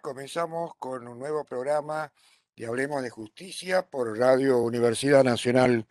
[0.00, 2.12] Comenzamos con un nuevo programa
[2.56, 5.86] de Hablemos de Justicia por Radio Universidad Nacional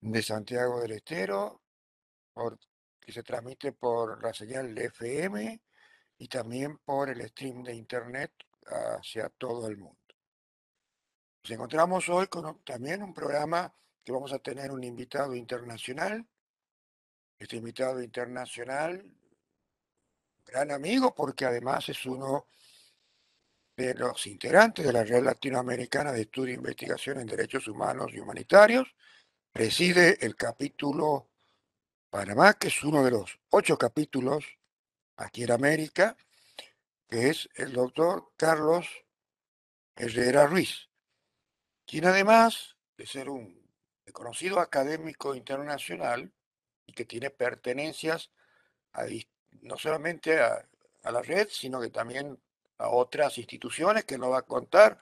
[0.00, 1.60] de Santiago del Estero,
[2.98, 5.60] que se transmite por la señal de FM
[6.16, 8.32] y también por el stream de Internet
[8.64, 10.00] hacia todo el mundo.
[11.42, 13.70] Nos encontramos hoy con también un programa
[14.02, 16.26] que vamos a tener un invitado internacional.
[17.38, 19.04] Este invitado internacional
[20.46, 22.46] gran amigo porque además es uno
[23.76, 28.20] de los integrantes de la Red Latinoamericana de Estudio e Investigación en Derechos Humanos y
[28.20, 28.94] Humanitarios.
[29.52, 31.28] Preside el capítulo
[32.08, 34.44] Panamá, que es uno de los ocho capítulos
[35.16, 36.16] aquí en América,
[37.08, 38.86] que es el doctor Carlos
[39.96, 40.88] Herrera Ruiz,
[41.86, 43.60] quien además de ser un
[44.06, 46.32] reconocido académico internacional
[46.86, 48.30] y que tiene pertenencias
[49.62, 50.68] no solamente a
[51.10, 52.38] la red, sino que también
[52.78, 54.98] a otras instituciones que nos va a contar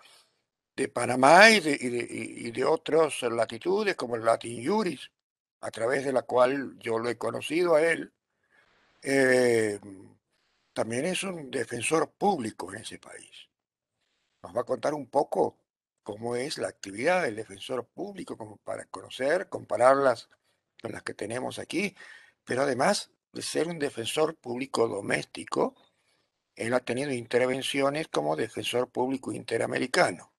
[0.76, 5.10] de Panamá y de, y de, y- otras latitudes, como el Latin Juris,
[5.60, 8.12] a través de la cual yo lo he conocido a él.
[9.02, 9.78] Eh,
[10.72, 13.48] también es un defensor público en ese país.
[14.42, 15.58] Nos va a contar un poco
[16.02, 20.28] cómo es la actividad del defensor público, como para conocer, compararlas
[20.80, 21.94] con las que tenemos aquí,
[22.44, 25.74] pero además de ser un defensor público doméstico,
[26.56, 30.32] él ha tenido intervenciones como defensor público interamericano,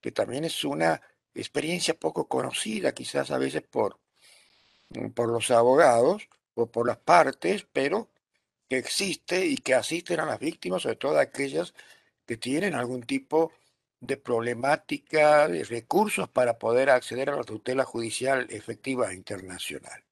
[0.00, 1.00] que también es una
[1.34, 3.98] experiencia poco conocida, quizás a veces por,
[4.90, 8.08] mm, por los abogados o por las partes, pero
[8.68, 11.74] que existe y que asisten a las víctimas, sobre todo aquellas
[12.26, 13.52] que tienen algún tipo
[14.00, 20.04] de problemática, de recursos para poder acceder a la tutela judicial efectiva internacional.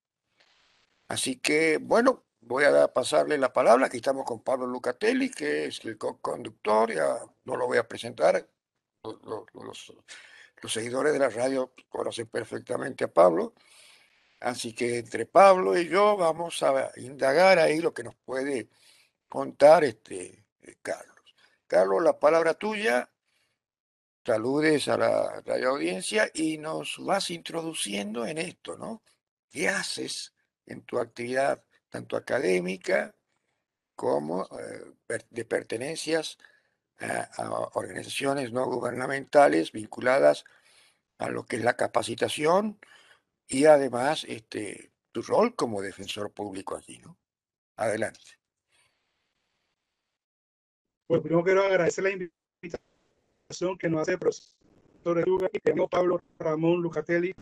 [1.09, 3.87] Así que, bueno, voy a pasarle la palabra.
[3.87, 6.93] Aquí estamos con Pablo Lucatelli, que es el co-conductor.
[6.93, 8.47] Ya no lo voy a presentar.
[9.05, 9.93] Lo- lo- Los,
[10.61, 13.55] los seguidores de la radio conocen perfectamente a Pablo.
[14.41, 18.69] Así que entre Pablo y yo vamos a indagar ahí lo que nos puede
[19.29, 21.17] contar este eh, Carlos.
[21.67, 23.09] Carlos, la palabra tuya
[24.25, 29.03] saludes a la radio audiencia y nos vas introduciendo en esto, ¿no?
[29.51, 30.33] ¿Qué haces
[30.67, 31.63] en tu actividad
[31.93, 33.15] tanto académica
[33.95, 36.39] como eh, de pertenencias
[36.99, 40.45] a, organizaciones no gubernamentales vinculadas
[41.19, 42.79] a lo que es la capacitación
[43.47, 47.19] y además este, tu rol como defensor público allí, ¿no?
[47.77, 48.39] Adelante.
[51.07, 56.23] Pues primero quiero agradecer la invitación que nos hace el profesor Yuga y que Pablo
[56.39, 57.35] Ramón Lucatelli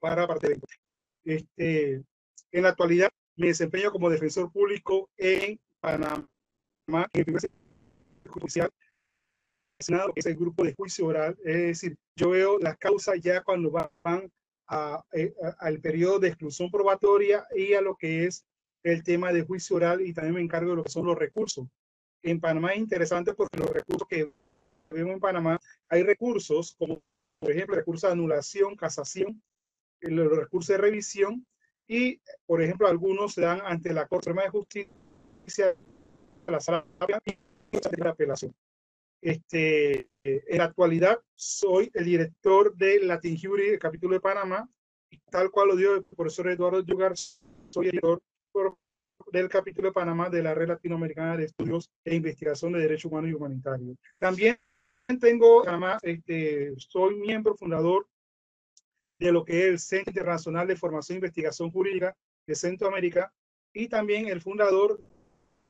[0.00, 2.02] para parte de este,
[2.50, 6.26] En la actualidad me desempeño como defensor público en Panamá,
[6.86, 7.42] en el primer
[8.28, 8.70] judicial,
[9.78, 11.36] es el grupo de juicio oral.
[11.44, 14.30] Es decir, yo veo las causas ya cuando van
[15.12, 18.44] eh, al periodo de exclusión probatoria y a lo que es
[18.82, 21.66] el tema de juicio oral y también me encargo de lo que son los recursos
[22.24, 24.32] en Panamá es interesante porque los recursos que
[24.90, 27.02] vemos en Panamá, hay recursos como,
[27.38, 29.42] por ejemplo, recursos de anulación, casación,
[30.00, 31.46] los recursos de revisión
[31.86, 35.74] y, por ejemplo, algunos se dan ante la Corte Suprema de Justicia,
[36.46, 38.54] la sala de la apelación.
[39.20, 44.68] Este, en la actualidad soy el director de Latin Jury, el capítulo de Panamá,
[45.10, 48.22] y tal cual lo dio el profesor Eduardo Yugar, soy el director
[49.32, 53.30] del capítulo de Panamá de la Red Latinoamericana de Estudios e Investigación de Derechos Humanos
[53.30, 53.96] y Humanitarios.
[54.18, 54.58] También
[55.20, 58.06] tengo, además, este, soy miembro fundador
[59.18, 62.16] de lo que es el Centro Internacional de Formación e Investigación Jurídica
[62.46, 63.32] de Centroamérica
[63.72, 65.00] y también el fundador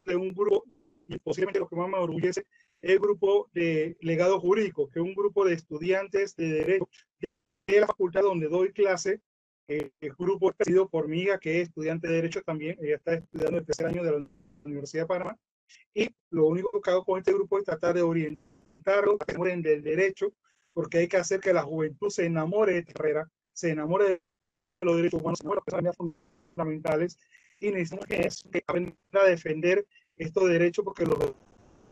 [0.04, 0.64] de un grupo,
[1.08, 2.44] y posiblemente lo que más me orgullece,
[2.82, 6.88] el grupo de legado jurídico, que es un grupo de estudiantes de derecho
[7.66, 9.20] de la facultad donde doy clase
[9.66, 12.76] el grupo es presidido por mi que es estudiante de Derecho también.
[12.80, 14.26] Ella está estudiando el tercer año de la
[14.64, 15.38] Universidad de Panamá.
[15.94, 19.82] Y lo único que hago con este grupo es tratar de orientarlo a que del
[19.82, 20.32] derecho,
[20.74, 24.20] porque hay que hacer que la juventud se enamore de carrera, se enamore de
[24.82, 27.16] los derechos humanos, de las fundamentales.
[27.60, 29.86] Y necesitamos que, es, que aprenda a defender
[30.16, 31.18] estos derechos, porque los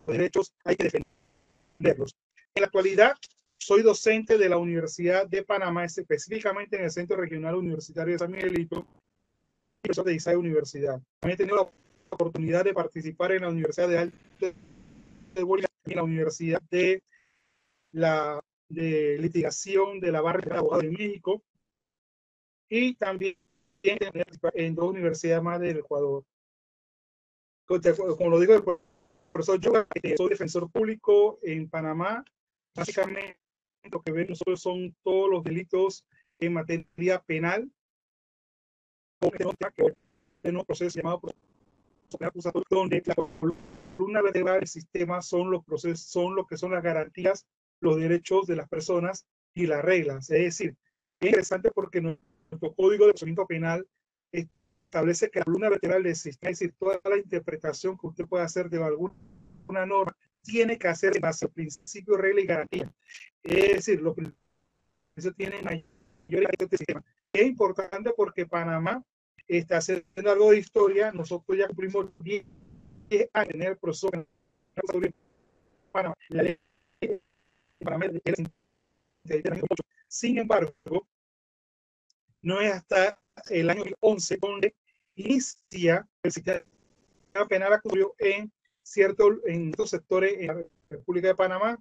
[0.06, 2.14] derechos hay que defenderlos.
[2.54, 3.16] En la actualidad,
[3.56, 8.32] soy docente de la Universidad de Panamá, específicamente en el Centro Regional Universitario de San
[8.32, 8.84] Miguelito,
[9.78, 11.00] y profesor de Isai Universidad.
[11.20, 11.70] También he tenido la
[12.10, 14.16] oportunidad de participar en la Universidad de Alto
[15.34, 17.02] de Bolivia en la Universidad de
[17.92, 21.42] la de litigación de la barra de abogados de México
[22.68, 23.36] y también
[23.82, 26.24] en dos universidades más del Ecuador.
[27.66, 28.62] Como lo digo el
[29.32, 29.72] profesor, yo
[30.16, 32.24] soy defensor público en Panamá,
[32.74, 33.38] básicamente
[33.90, 36.04] lo que nosotros son todos los delitos
[36.38, 37.70] en materia penal,
[40.42, 43.14] en un proceso llamado proceso donde la
[43.96, 47.46] columna vertebral del sistema son los procesos, son lo que son las garantías,
[47.82, 50.30] los derechos de las personas y las reglas.
[50.30, 50.76] Es decir,
[51.20, 53.86] es interesante porque nuestro código de procedimiento penal
[54.30, 58.44] establece que la columna vertebral del sistema, es decir, toda la interpretación que usted puede
[58.44, 62.92] hacer de alguna norma, tiene que hacer base al principio, regla y garantía.
[63.42, 64.32] Es decir, lo que
[65.16, 65.84] eso tiene mayor
[66.58, 67.04] este sistema.
[67.32, 69.04] Es importante porque Panamá
[69.48, 71.12] está haciendo algo de historia.
[71.12, 72.44] Nosotros ya cumplimos 10
[73.32, 74.10] años en el proceso.
[76.28, 76.58] La ley
[77.82, 78.06] Panamá
[80.08, 80.72] Sin embargo,
[82.42, 83.18] no es hasta
[83.50, 84.74] el año 11 donde
[85.14, 86.64] inicia el sistema
[87.48, 91.78] penal ocurrió en ciertos en estos sectores en la República de Panamá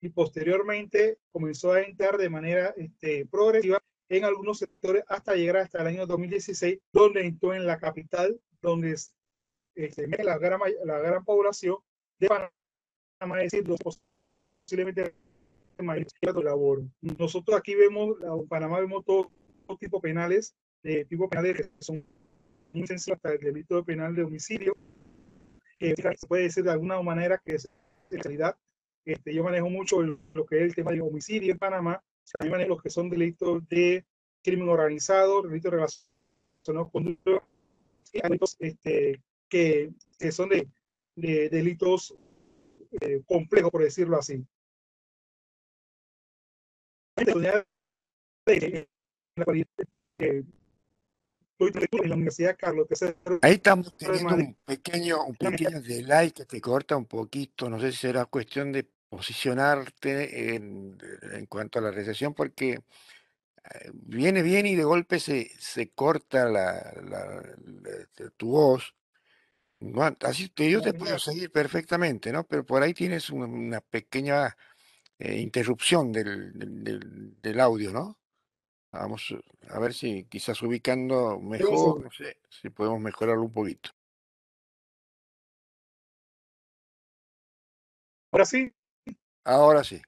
[0.00, 5.80] y posteriormente comenzó a entrar de manera este, progresiva en algunos sectores hasta llegar hasta
[5.80, 8.96] el año 2016, donde entró en la capital, donde
[9.74, 11.76] este, la, gran, la gran población
[12.18, 13.68] de Panamá, es decir,
[14.64, 15.14] posiblemente
[15.82, 16.82] mayor labor.
[17.00, 19.30] Nosotros aquí vemos, en Panamá vemos todo,
[19.66, 22.04] todo tipo penales, de tipo penales que son
[22.72, 24.76] muy sensibles hasta el delito penal de homicidio,
[25.78, 27.68] que se puede decir de alguna manera que es
[28.10, 28.56] realidad
[29.08, 32.02] este, yo manejo mucho lo que es el tema de homicidio en Panamá,
[32.36, 34.04] también manejo lo que son delitos de
[34.42, 37.04] crimen organizado, delitos relacionados con
[38.12, 40.68] delitos este, que, que, son de,
[41.16, 42.14] de delitos
[43.00, 44.44] eh, complejos, por decirlo así.
[53.42, 57.68] Ahí estamos teniendo un pequeño, un pequeño delay que te corta un poquito.
[57.70, 60.98] No sé si será cuestión de posicionarte en,
[61.32, 62.72] en cuanto a la recesión, porque
[63.64, 68.94] eh, viene bien y de golpe se, se corta la, la, la- tu voz.
[70.22, 72.44] Así que yo te puedo seguir perfectamente, ¿no?
[72.46, 74.56] Pero por ahí tienes una pequeña
[75.18, 78.18] eh, interrupción del, del, del, audio, ¿no?
[78.92, 79.34] Vamos
[79.68, 83.90] a ver si quizás ubicando mejor, no sé, si podemos mejorarlo un poquito.
[88.30, 88.72] Ahora sí.
[89.44, 90.00] Ahora sí.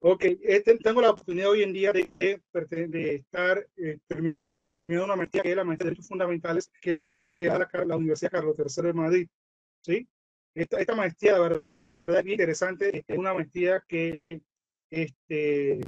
[0.00, 4.38] Ok, este, tengo la oportunidad hoy en día de, de, estar eh, terminando
[4.88, 7.00] una maestría que es la maestría de Derechos Fundamentales que
[7.40, 9.28] da la, la, Universidad Carlos III de Madrid.
[9.80, 10.06] ¿sí?
[10.54, 11.62] Esta, esta maestría, la verdad,
[12.06, 13.04] bien interesante.
[13.06, 14.22] Es una maestría que,
[14.90, 15.80] este,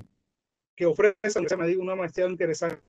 [0.75, 2.81] que ofrece de Madrid una maestría interesante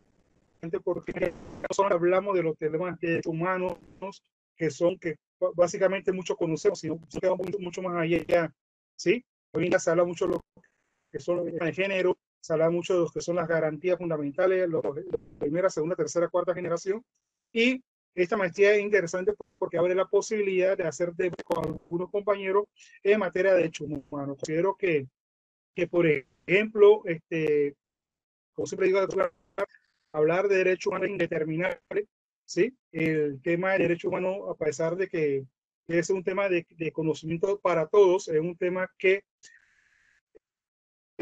[0.83, 1.33] porque
[1.69, 3.77] nosotros hablamos de los temas de humanos
[4.55, 5.15] que son que
[5.55, 8.53] básicamente muchos conocemos, sino que mucho, mucho más allá.
[8.95, 9.23] ¿sí?
[9.53, 10.41] Hoy en día se habla mucho de lo
[11.11, 14.67] que son los de género, se habla mucho de lo que son las garantías fundamentales,
[14.67, 14.83] los,
[15.39, 17.03] primera, segunda, tercera, cuarta generación.
[17.53, 17.83] Y
[18.17, 22.65] esta maestría es interesante porque abre la posibilidad de hacer de, con algunos compañeros
[23.03, 24.37] en materia de derechos humanos.
[24.39, 25.07] Considero que,
[25.75, 27.75] que por ejemplo, este,
[28.53, 28.99] como siempre digo,
[30.11, 32.07] hablar de derechos humanos es indeterminable,
[32.43, 32.75] ¿sí?
[32.91, 35.45] El tema de derechos humanos, a pesar de que
[35.87, 39.23] es un tema de, de conocimiento para todos, es un tema que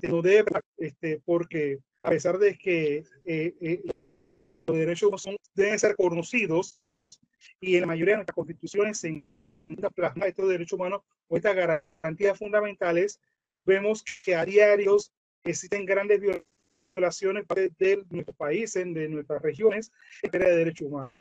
[0.01, 0.45] no debe,
[0.77, 3.83] este, porque a pesar de que eh, eh,
[4.65, 6.81] los derechos son, deben ser conocidos
[7.59, 9.23] y en la mayoría de nuestras constituciones se
[9.95, 13.19] plasma estos derechos humanos o estas garantías fundamentales,
[13.65, 15.11] vemos que a diarios
[15.43, 16.21] existen grandes
[16.95, 17.45] violaciones
[17.77, 21.11] de nuestros países, de nuestras regiones, en materia de derechos humanos.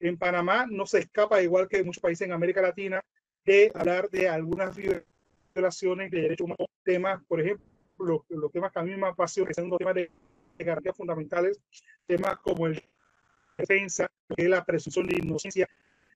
[0.00, 3.00] En Panamá no se escapa, igual que en muchos países en América Latina,
[3.44, 7.64] de hablar de algunas violaciones de derechos humanos, temas, por ejemplo,
[7.98, 10.10] los, temas que a mí me apasionan, que son los temas de,
[10.58, 11.60] garantías fundamentales,
[12.06, 12.82] temas como el
[13.56, 15.68] defensa, que es la presunción de inocencia,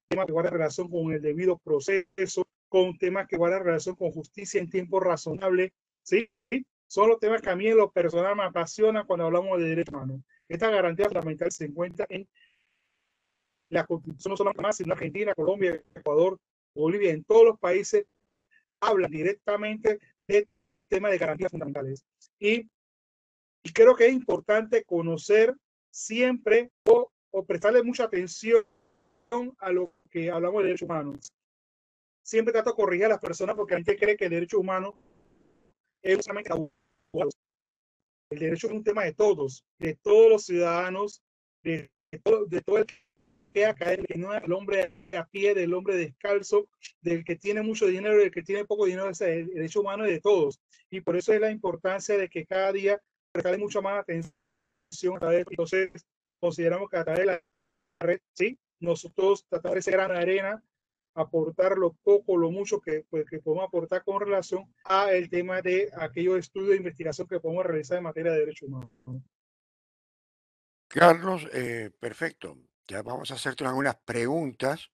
[0.08, 4.60] temas que guardan relación con el debido proceso, con temas que guardan relación con justicia
[4.60, 6.28] en tiempo razonable, ¿sí?
[6.86, 9.94] Son los temas que a mí en lo personal me apasiona cuando hablamos de derechos
[9.94, 10.22] humanos.
[10.48, 12.26] Esta garantía fundamental se encuentra en
[13.68, 16.38] la Constitución, no solo más, sino en Argentina, Colombia, Ecuador,
[16.74, 18.06] Bolivia, en todos los países
[18.80, 20.48] hablan directamente del
[20.88, 22.04] tema de garantías fundamentales.
[22.38, 22.70] Y,
[23.62, 25.54] y creo que es importante conocer
[25.90, 28.64] siempre o, o, prestarle mucha atención
[29.58, 31.32] a lo que hablamos de derechos humanos.
[32.22, 34.94] Siempre trato de corregir a las personas porque la gente cree que el derecho humano
[36.02, 36.50] es solamente
[38.30, 41.22] el derecho es un tema de todos, de todos los ciudadanos,
[41.62, 41.90] de,
[42.22, 42.86] todo, de todo el
[43.54, 46.68] que a caer, no el hombre a pie, del hombre descalzo,
[47.00, 50.20] del que tiene mucho dinero, del que tiene poco dinero, es el derecho humano de
[50.20, 50.60] todos.
[50.90, 53.00] Y por eso es la importancia de que cada día
[53.32, 55.90] prestarle mucha más atención a través, entonces
[56.40, 57.42] consideramos que a través de la
[58.00, 60.62] red, sí, nosotros tratar ese gran arena,
[61.14, 65.60] aportar lo poco, lo mucho que, pues, que podemos aportar con relación a el tema
[65.62, 68.90] de aquellos estudios de investigación que podemos realizar en materia de derechos humanos.
[70.86, 72.56] Carlos, eh, perfecto.
[72.86, 74.90] Ya vamos a hacerte algunas preguntas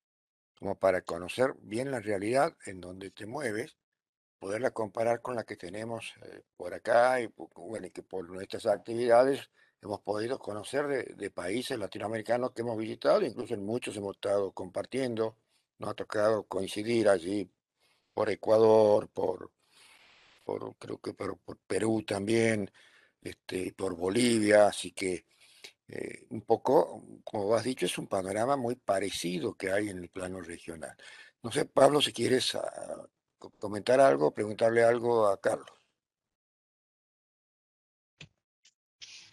[0.58, 3.76] como para conocer bien la realidad en donde te mueves,
[4.38, 9.50] poderla comparar con la que tenemos eh, por acá y bueno, que por nuestras actividades
[9.84, 15.36] hemos podido conocer de, países latinoamericanos que hemos visitado, incluso en muchos hemos estado compartiendo,
[15.78, 17.50] nos ha tocado coincidir allí
[18.14, 19.50] por Ecuador, por,
[20.78, 22.70] creo que por, Perú también,
[23.20, 25.26] este, por Bolivia, así que
[25.88, 30.08] eh, un poco, como has dicho, es un panorama muy parecido que hay en el
[30.08, 30.96] plano regional.
[31.42, 32.60] No sé, Pablo, si quieres uh,
[33.58, 35.73] comentar algo, preguntarle algo a Carlos.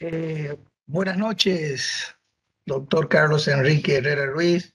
[0.03, 2.15] Eh, buenas noches,
[2.65, 4.73] doctor Carlos Enrique Herrera Ruiz,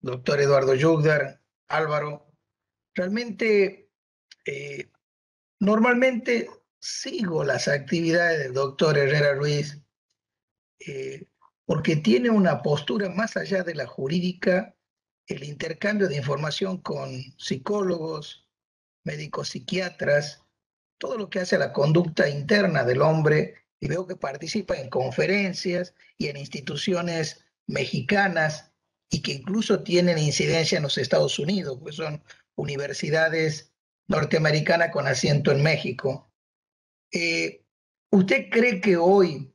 [0.00, 2.26] doctor Eduardo Yugdar, Álvaro.
[2.94, 3.90] Realmente,
[4.46, 4.90] eh,
[5.60, 9.82] normalmente sigo las actividades del doctor Herrera Ruiz
[10.78, 11.26] eh,
[11.66, 14.74] porque tiene una postura más allá de la jurídica,
[15.26, 18.48] el intercambio de información con psicólogos,
[19.04, 20.42] médicos psiquiatras,
[20.96, 24.88] todo lo que hace a la conducta interna del hombre, y veo que participa en
[24.88, 28.72] conferencias y en instituciones mexicanas
[29.10, 32.22] y que incluso tienen incidencia en los Estados Unidos, pues son
[32.54, 33.72] universidades
[34.08, 36.30] norteamericanas con asiento en México.
[37.12, 37.64] Eh,
[38.10, 39.52] ¿Usted cree que hoy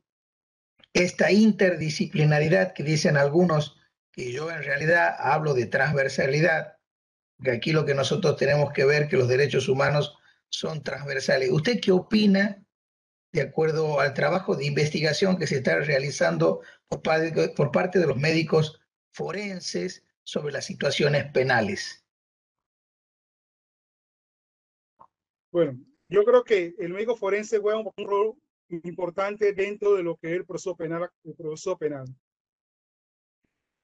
[0.93, 3.77] esta interdisciplinaridad que dicen algunos,
[4.11, 6.77] que yo en realidad hablo de transversalidad,
[7.41, 10.17] que aquí lo que nosotros tenemos que ver que los derechos humanos
[10.49, 11.49] son transversales.
[11.49, 12.61] ¿Usted qué opina
[13.31, 18.79] de acuerdo al trabajo de investigación que se está realizando por parte, de los médicos
[19.11, 22.05] forenses sobre las situaciones penales?
[25.51, 28.35] Bueno, yo creo que el médico forense juega un, rol
[28.69, 31.09] importante dentro de lo que es el proceso penal.
[31.23, 32.05] El proceso penal.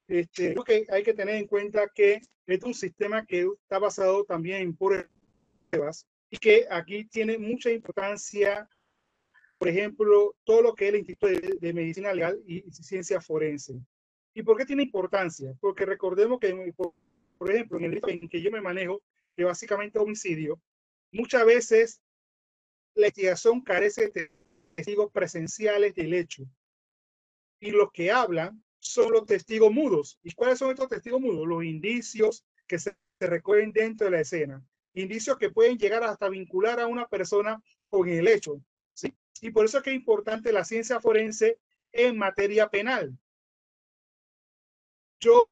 [0.08, 4.24] Este, creo que hay que tener en cuenta que es un sistema que está basado
[4.24, 8.70] también en pruebas y que aquí tiene mucha importancia,
[9.58, 11.28] por ejemplo, todo lo que es el Instituto
[11.60, 13.80] de, Medicina Legal y, Ciencia Forense.
[14.34, 15.54] ¿Y por qué tiene importancia?
[15.60, 16.74] Porque recordemos que,
[17.38, 19.02] por, ejemplo, en el en que yo me manejo,
[19.36, 20.62] que básicamente homicidio,
[21.12, 22.02] muchas veces
[22.94, 24.32] la investigación carece de
[24.76, 26.44] testigos presenciales del hecho.
[27.60, 30.20] Y los que hablan son los testigos mudos.
[30.24, 31.48] ¿Y cuáles son estos testigos mudos?
[31.48, 34.64] Los indicios que se, recogen dentro de la escena.
[34.94, 38.62] Indicios que pueden llegar hasta vincular a una persona con el hecho.
[39.42, 41.60] Y por eso es que es importante la ciencia forense
[41.92, 43.18] en materia penal.
[45.20, 45.50] Yo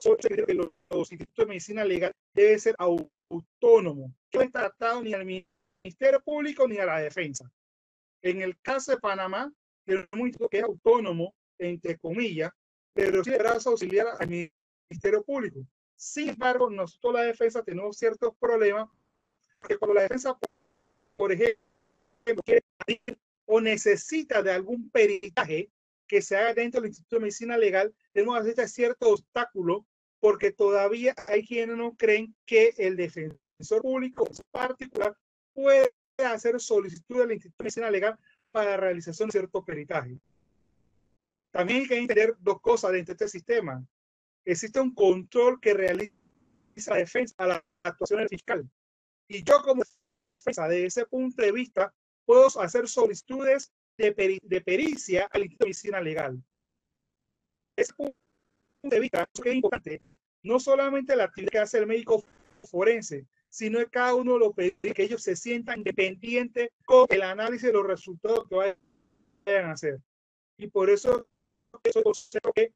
[0.00, 4.10] creo que los, institutos de medicina legal deben ser autónomos.
[4.32, 7.50] No están tratado ni al Ministerio Público ni a la defensa.
[8.22, 9.52] En el caso de Panamá,
[9.84, 12.50] tenemos un instituto que es autónomo entre comillas,
[12.92, 15.60] pero sí brazo auxiliar al Ministerio Público.
[15.96, 18.88] Sin embargo, nosotros la defensa tenemos ciertos problemas,
[19.60, 20.36] porque cuando la defensa,
[21.16, 21.73] por ejemplo,
[23.46, 25.70] o necesita de algún peritaje
[26.06, 29.86] que se haga dentro del Instituto de Medicina Legal, tenemos que cierto obstáculo
[30.20, 35.16] porque todavía hay quienes no creen que el defensor público particular
[35.52, 38.18] puede hacer solicitud del Instituto de Medicina Legal
[38.50, 40.18] para la realización de cierto peritaje.
[41.50, 43.84] También hay que entender dos cosas dentro de este sistema.
[44.44, 46.12] Existe un control que realiza
[46.88, 48.68] la defensa a la actuación del fiscal.
[49.28, 49.82] Y yo como
[50.38, 55.68] defensa, de ese punto de vista, puedo hacer solicitudes de, de pericia al Instituto de
[55.68, 56.42] Medicina Legal.
[57.76, 58.16] Ese punto
[58.82, 60.02] de vista es importante.
[60.42, 62.22] No solamente la actividad que hace el médico
[62.64, 67.72] forense, sino que cada uno lo que ellos se sientan independientes con el análisis de
[67.72, 70.00] los resultados que vayan a hacer.
[70.58, 71.26] Y por eso
[71.82, 72.02] eso
[72.54, 72.72] que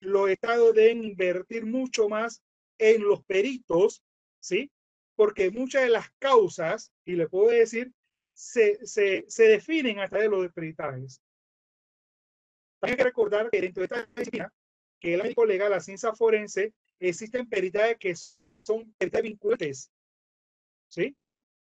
[0.00, 2.42] los estados deben invertir mucho más
[2.78, 4.02] en los peritos,
[4.40, 4.70] ¿sí?
[5.16, 7.92] Porque muchas de las causas, y le puedo decir,
[8.38, 11.20] se, se, se definen a través de los peritajes.
[12.80, 14.52] Hay que recordar que dentro de esta disciplina,
[15.00, 18.14] que el médico legal, la ciencia forense, existen peritajes que
[18.62, 19.90] son peritajes vinculantes,
[20.86, 21.16] ¿sí?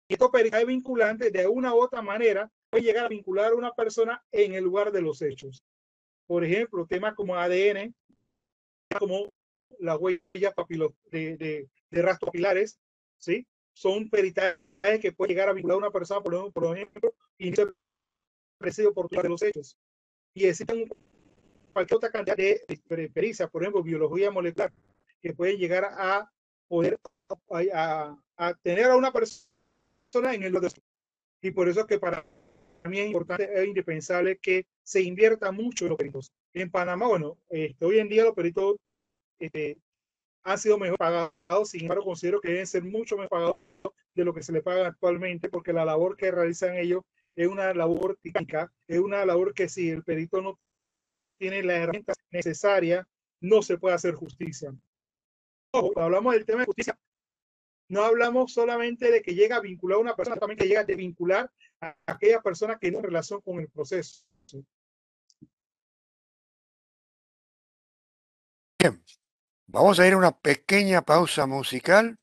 [0.09, 3.73] Y estos peritajes vinculantes, de una u otra manera, pueden llegar a vincular a una
[3.73, 5.63] persona en el lugar de los hechos.
[6.27, 7.95] Por ejemplo, temas como ADN,
[8.99, 9.33] como
[9.79, 12.81] las huellas de, de, de rastros papilares,
[13.17, 13.47] ¿sí?
[13.75, 14.59] Son peritajes
[15.01, 17.53] que pueden llegar a vincular a una persona, por ejemplo, por ejemplo y
[18.59, 19.77] presidio por de los hechos.
[20.35, 20.89] Y existen
[21.73, 24.73] cualquier otra cantidad de, pericias, por ejemplo, biología molecular,
[25.21, 26.31] que pueden llegar a
[26.67, 26.99] poder
[27.73, 30.69] a, a, tener a una persona en el otro.
[31.41, 32.25] Y por eso que para
[32.85, 36.33] mí es importante, es indispensable que se invierta mucho en los peritos.
[36.53, 38.77] En Panamá, bueno, este, hoy en día los peritos
[39.39, 39.79] este,
[40.43, 43.57] han sido mejor pagados, sin embargo considero que deben ser mucho mejor pagados
[44.19, 47.05] de lo que se le paga actualmente, porque la labor que realizan ellos
[47.37, 50.59] es una labor técnica, es una labor que si el perito no
[51.39, 53.07] tiene las herramientas necesarias,
[53.41, 54.75] no se puede hacer justicia.
[55.71, 56.99] Ojo, hablamos del tema de justicia,
[57.89, 60.85] no hablamos solamente de que llega a vincular a una persona, también que llega a
[60.85, 61.51] vincular
[61.81, 64.25] a aquella persona que tiene relación con el proceso.
[68.81, 69.01] Bien,
[69.67, 72.19] vamos a ir a una pequeña pausa musical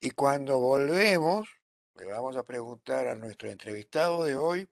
[0.00, 1.48] y cuando volvemos
[1.94, 4.68] le vamos a preguntar a nuestro entrevistado de hoy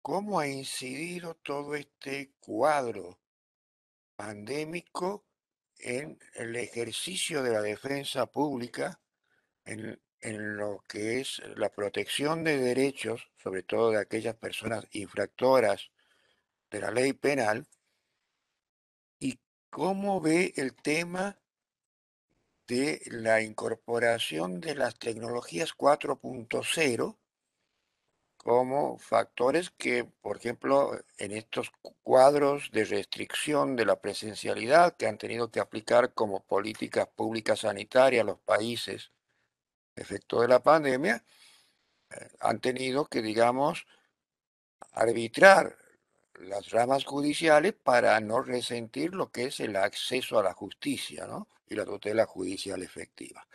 [0.00, 3.20] cómo ha incidido todo este cuadro
[4.16, 5.26] pandémico
[5.76, 9.00] en el ejercicio de la defensa pública,
[9.64, 15.90] en, en lo que es la protección de derechos, sobre todo de aquellas personas infractoras
[16.70, 17.66] de la ley penal,
[19.70, 21.39] ¿Cómo ve el tema
[22.70, 27.16] de la incorporación de las tecnologías 4.0
[28.36, 31.72] como factores que, por ejemplo, en estos
[32.04, 38.24] cuadros de restricción de la presencialidad que han tenido que aplicar como políticas públicas sanitarias
[38.24, 39.10] los países
[39.96, 41.24] efecto de la pandemia,
[42.10, 43.84] eh, han tenido que, digamos,
[44.92, 45.76] arbitrar
[46.34, 51.48] las ramas judiciales para no resentir lo que es el acceso a la justicia ¿no?
[51.70, 53.46] y la tutela judicial efectiva.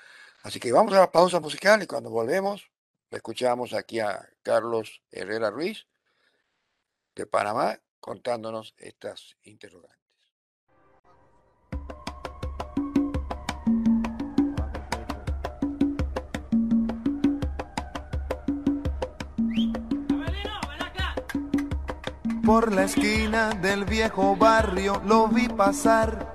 [0.41, 2.71] Así que vamos a la pausa musical y cuando volvemos,
[3.12, 5.86] escuchamos aquí a Carlos Herrera Ruiz
[7.13, 9.99] de Panamá contándonos estas interrogantes.
[22.45, 26.35] Por la esquina del viejo barrio lo vi pasar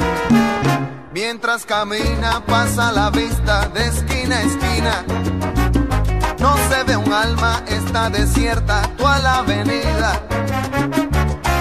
[1.13, 5.05] Mientras camina pasa la vista de esquina a esquina.
[6.39, 10.21] No se ve un alma, está desierta toda la avenida.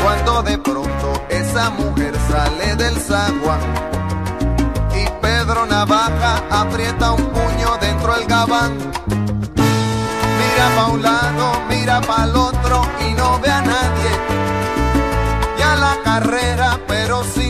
[0.04, 3.60] Cuando de pronto esa mujer sale del zaguán
[4.94, 8.78] y Pedro Navaja aprieta un puño dentro del gabán.
[10.38, 14.12] Mira pa' un lado, mira pa' el otro y no ve a nadie.
[15.58, 17.49] Ya la carrera, pero sin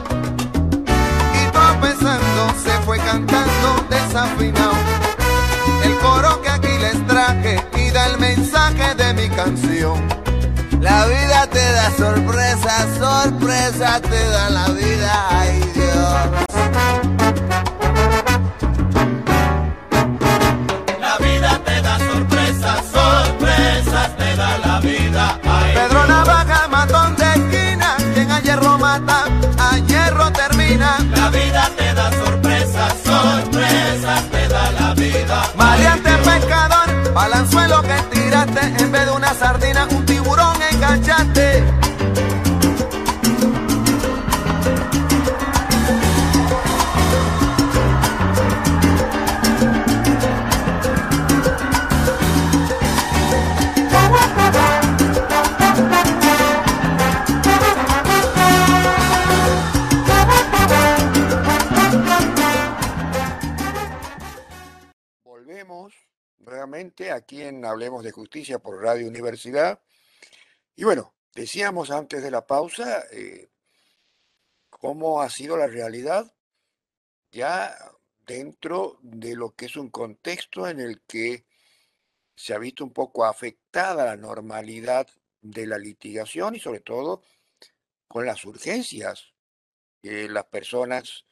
[2.91, 4.73] Fue cantando desafinado.
[5.81, 10.05] El coro que aquí les traje y da el mensaje de mi canción.
[10.81, 16.15] La vida te da sorpresa, sorpresa te da la vida, ay Dios.
[20.99, 25.39] La vida te da sorpresas, sorpresas te da la vida.
[25.45, 29.23] Ay, Pedro Navaja, matón de esquina, quien a hierro mata,
[30.33, 30.97] termina.
[31.15, 35.51] la vida te da sorpresas, sorpresas te da la vida.
[35.55, 41.63] Variante pescador, balanzuelo que tiraste, en vez de una sardina, un tiburón enganchaste.
[66.51, 69.81] Nuevamente aquí en Hablemos de Justicia por Radio Universidad.
[70.75, 73.49] Y bueno, decíamos antes de la pausa eh,
[74.69, 76.35] cómo ha sido la realidad
[77.31, 77.73] ya
[78.25, 81.45] dentro de lo que es un contexto en el que
[82.35, 85.07] se ha visto un poco afectada la normalidad
[85.41, 87.23] de la litigación y sobre todo
[88.09, 89.33] con las urgencias
[90.01, 91.25] que las personas,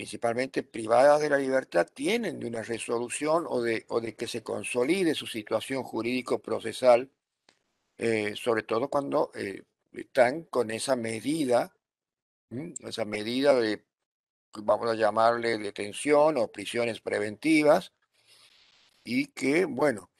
[0.00, 4.42] principalmente privadas de la libertad, tienen de una resolución o de, o de que se
[4.42, 7.10] consolide su situación jurídico-procesal,
[7.98, 11.76] eh, sobre todo cuando eh, están con esa medida,
[12.78, 13.84] esa medida de,
[14.62, 17.92] vamos a llamarle detención o prisiones preventivas,
[19.04, 20.10] y que, bueno,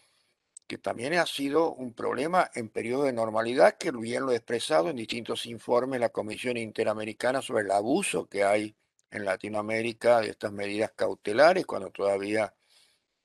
[0.67, 4.91] que también ha sido un problema en periodo de normalidad, que bien lo he expresado
[4.91, 8.77] en distintos informes la Comisión Interamericana sobre el abuso que hay
[9.11, 12.55] en Latinoamérica de estas medidas cautelares cuando todavía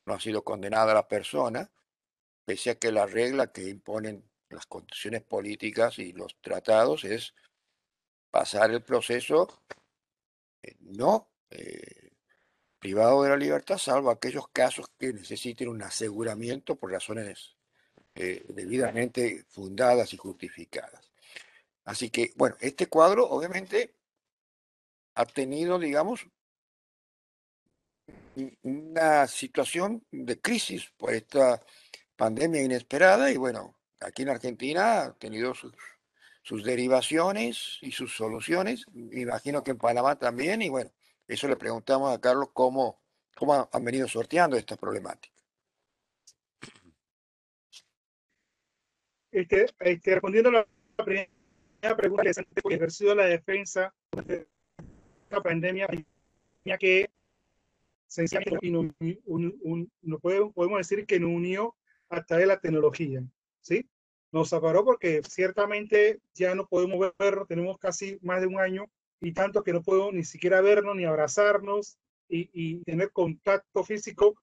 [0.05, 1.69] no ha sido condenada la persona,
[2.45, 7.33] pese a que la regla que imponen las condiciones políticas y los tratados es
[8.29, 9.63] pasar el proceso
[10.61, 12.11] eh, no eh,
[12.79, 17.55] privado de la libertad, salvo aquellos casos que necesiten un aseguramiento por razones
[18.13, 21.11] eh, debidamente fundadas y justificadas.
[21.83, 23.95] Así que, bueno, este cuadro obviamente
[25.15, 26.27] ha tenido, digamos,
[28.63, 31.63] una situación de crisis por esta
[32.15, 35.73] pandemia inesperada y bueno, aquí en Argentina ha tenido sus,
[36.63, 40.91] derivaciones y sus soluciones, imagino que en Panamá también y bueno,
[41.27, 43.01] eso le preguntamos a Carlos cómo,
[43.35, 45.33] cómo han venido sorteando esta problemática.
[49.31, 50.51] Este, este, respondiendo a
[50.97, 53.93] la primera pregunta, el ejercicio de la defensa
[54.25, 54.47] de
[55.41, 55.87] pandemia,
[56.79, 57.09] que
[58.07, 58.59] sencillamente
[60.01, 61.75] no podemos, podemos decir que nos unió
[62.09, 63.23] a través de la tecnología,
[63.61, 63.87] ¿sí?
[64.31, 68.85] Nos separó porque ciertamente ya no podemos verlo, tenemos casi más de un año
[69.21, 74.35] y tanto que no puedo ni siquiera vernos ni abrazarnos y, tener contacto físico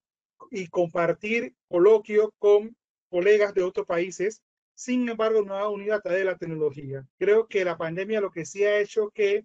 [0.51, 2.77] y compartir coloquio con
[3.09, 4.43] colegas de otros países.
[4.75, 7.07] Sin embargo, no ha unido a través de la tecnología.
[7.19, 9.45] Creo que la pandemia lo que sí ha hecho que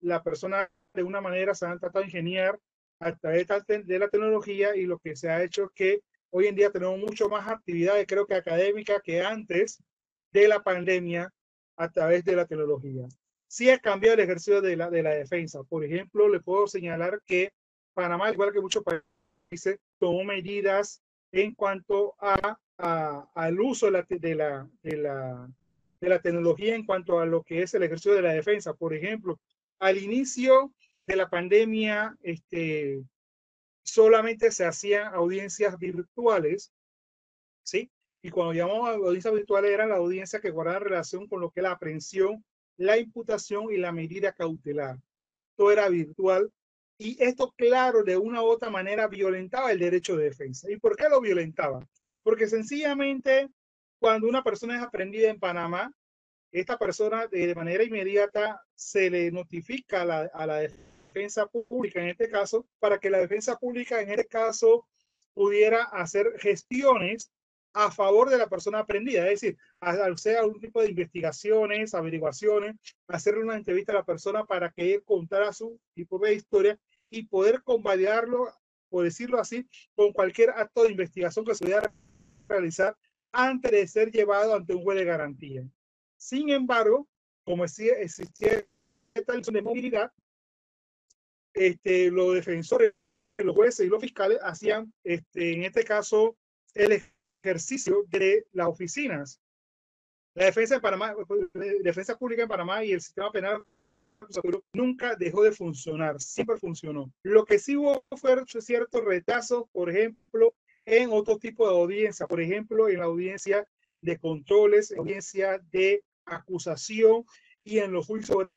[0.00, 2.58] la persona de una manera se han tratado de ingeniar
[3.00, 3.46] a través
[3.86, 7.28] de la tecnología y lo que se ha hecho que hoy en día tenemos mucho
[7.28, 9.82] más actividades, creo que académica que antes
[10.32, 11.32] de la pandemia
[11.76, 13.06] a través de la tecnología
[13.46, 15.62] sí ha cambiado el ejercicio de la, de la defensa.
[15.62, 17.52] Por ejemplo, le puedo señalar que
[17.94, 21.00] Panamá, igual que muchos países, tomó medidas
[21.32, 22.58] en cuanto a,
[23.34, 25.48] al uso de la, de, la, de, la,
[26.00, 28.74] de la tecnología en cuanto a lo que es el ejercicio de la defensa.
[28.74, 29.38] Por ejemplo,
[29.78, 30.72] al inicio
[31.08, 33.02] de la pandemia, este,
[33.82, 36.72] solamente se hacían audiencias virtuales,
[37.64, 37.90] ¿sí?
[38.22, 41.60] Y cuando llamamos a audiencias virtuales, eran la audiencia que guardaba relación con lo que
[41.60, 42.44] es la aprehensión
[42.78, 44.98] la imputación y la medida cautelar.
[45.56, 46.50] Todo era virtual
[46.96, 50.70] y esto, claro, de una u otra manera violentaba el derecho de defensa.
[50.70, 51.86] ¿Y por qué lo violentaba?
[52.22, 53.48] Porque sencillamente
[54.00, 55.92] cuando una persona es aprendida en Panamá,
[56.52, 60.97] esta persona de manera inmediata se le notifica a la, a la defensa
[61.68, 64.86] pública, en este caso, para que la defensa pública, en este caso,
[65.34, 67.30] pudiera hacer gestiones
[67.74, 72.76] a favor de la persona aprendida, es decir, hacer algún tipo de investigaciones, averiguaciones,
[73.06, 76.78] hacerle una entrevista a la persona para que él contara su tipo de historia
[77.10, 78.52] y poder convalidarlo,
[78.88, 81.92] por decirlo así, con cualquier acto de investigación que se pudiera
[82.48, 82.96] realizar
[83.30, 85.64] antes de ser llevado ante un juez de garantía.
[86.16, 87.06] Sin embargo,
[87.44, 88.66] como existía
[89.14, 90.10] esta de movilidad,
[91.58, 92.92] este, los defensores,
[93.38, 96.36] los jueces y los fiscales hacían, este, en este caso,
[96.74, 97.02] el
[97.42, 99.40] ejercicio de las oficinas.
[100.34, 101.14] La defensa en Panamá,
[101.82, 103.64] defensa pública en Panamá y el sistema penal
[104.72, 107.12] nunca dejó de funcionar, siempre funcionó.
[107.22, 112.40] Lo que sí hubo fue ciertos retrasos, por ejemplo, en otro tipo de audiencia, por
[112.40, 113.66] ejemplo, en la audiencia
[114.00, 117.24] de controles, audiencia de acusación
[117.64, 118.48] y en los juicios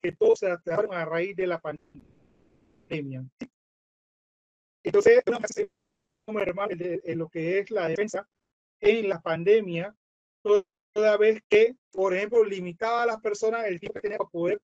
[0.00, 3.24] que todos se trataron a raíz de la pandemia.
[4.84, 8.28] Entonces, en lo que es la defensa
[8.80, 9.94] en la pandemia,
[10.92, 14.60] toda vez que, por ejemplo, limitaba a las personas el tiempo que tenía para poder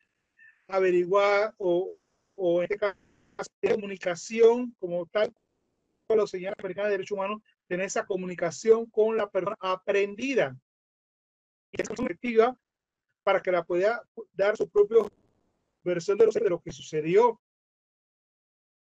[0.66, 1.96] averiguar o,
[2.34, 2.98] o en este caso,
[3.62, 5.32] comunicación como tal,
[6.06, 10.56] con los señores americanos de derechos humanos, tener esa comunicación con la persona aprendida
[11.70, 12.58] y es efectiva
[13.28, 15.00] para que la pueda dar su propia
[15.84, 17.38] versión de lo, de lo que sucedió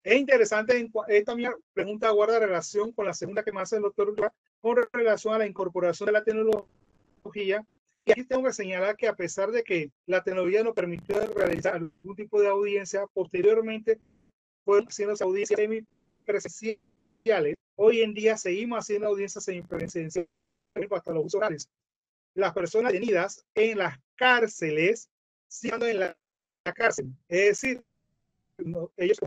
[0.02, 4.12] es interesante, esta mi pregunta guarda relación con la segunda que me hace el doctor
[4.61, 7.64] con relación a la incorporación de la tecnología.
[8.05, 11.74] Y aquí tengo que señalar que a pesar de que la tecnología nos permitió realizar
[11.74, 14.00] algún tipo de audiencia, posteriormente
[14.64, 17.55] fueron haciendo audiencias semipresenciales.
[17.76, 20.28] Hoy en día seguimos haciendo audiencias semipresenciales
[20.90, 21.68] hasta los usuarios.
[22.35, 25.11] Las personas detenidas en las cárceles,
[25.48, 26.16] siendo en la
[26.76, 27.06] cárcel.
[27.26, 27.82] Es decir,
[28.96, 29.18] ellos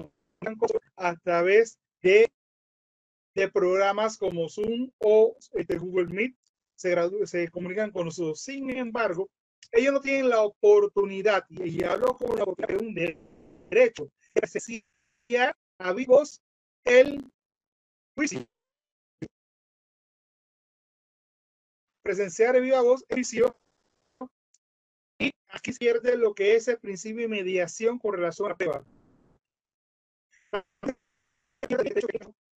[0.95, 2.31] a través de,
[3.33, 6.33] de programas como Zoom o este, Google Meet
[6.75, 8.39] se, se comunican con nosotros.
[8.39, 9.29] Sin embargo,
[9.73, 12.95] ellos no tienen la oportunidad, y, hablo como la oportunidad de un
[13.69, 16.41] derecho, de a vivos
[16.85, 17.21] el
[18.15, 18.45] juicio.
[22.01, 23.64] Presenciar de viva voz el juicio y
[25.55, 28.85] aquí se pierde lo que es el principio de mediación con relación a la prueba.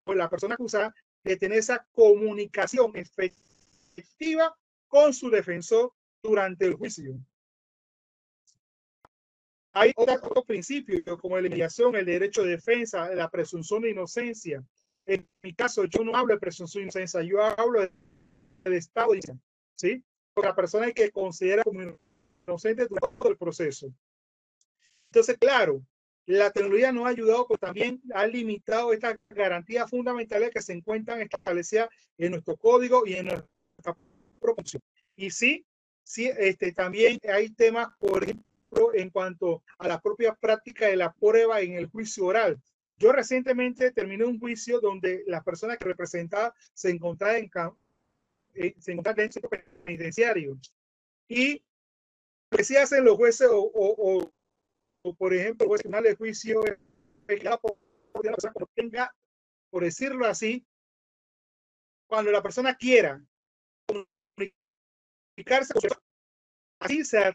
[0.04, 4.54] Por la persona acusada de tener esa comunicación efectiva
[4.88, 7.18] con su defensor durante el juicio.
[9.72, 14.64] Hay otros principios como la mediación, el derecho de defensa, la presunción de inocencia.
[15.06, 17.80] En mi caso, yo no hablo de presunción de inocencia, yo hablo
[18.64, 19.20] del estado de
[19.76, 20.04] ¿sí?
[20.34, 21.80] Porque la persona que considera como
[22.48, 23.92] inocente durante todo el proceso.
[25.10, 25.82] Entonces, claro,
[26.26, 31.20] la tecnología nos ha ayudado, pero también ha limitado estas garantías fundamentales que se encuentran
[31.22, 33.96] establecidas en nuestro código y en nuestra
[34.40, 34.82] proporción.
[35.16, 35.64] Y sí,
[36.02, 41.12] sí, este, también hay temas, por ejemplo, en cuanto a la propia práctica de la
[41.12, 42.60] prueba en el juicio oral.
[42.98, 47.50] Yo recientemente terminé un juicio donde la persona que representaba se encontraba en,
[48.54, 49.50] eh, se encontraba en el centro
[49.84, 50.58] penitenciario.
[51.28, 51.62] Y
[52.50, 54.32] que sí hacen los jueces o, o,
[55.02, 56.60] o, por ejemplo, el juez final de juicio
[57.60, 57.78] por,
[58.12, 59.14] por, tenga,
[59.70, 60.66] por decirlo así,
[62.06, 63.22] cuando la persona quiera
[65.36, 65.74] comunicarse
[66.80, 67.34] así se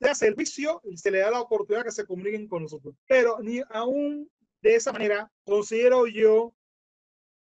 [0.00, 2.94] hace el juicio y se le da la oportunidad que se comuniquen con nosotros.
[3.06, 4.30] Pero ni aún
[4.62, 6.54] de esa manera considero yo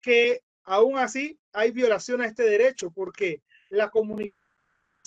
[0.01, 4.36] que aún así hay violación a este derecho, porque la comunicación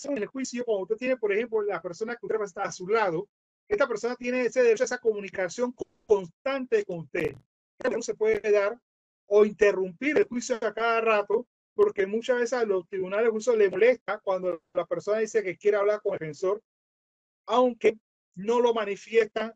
[0.04, 2.88] en el juicio, cuando usted tiene, por ejemplo, la persona que usted está a su
[2.88, 3.28] lado,
[3.68, 5.74] esta persona tiene ese derecho a esa comunicación
[6.06, 7.36] constante con usted.
[7.90, 8.78] No se puede dar
[9.26, 13.70] o interrumpir el juicio a cada rato, porque muchas veces a los tribunales juicio le
[13.70, 16.60] molesta cuando la persona dice que quiere hablar con el defensor
[17.50, 17.98] aunque
[18.34, 19.52] no lo manifiestan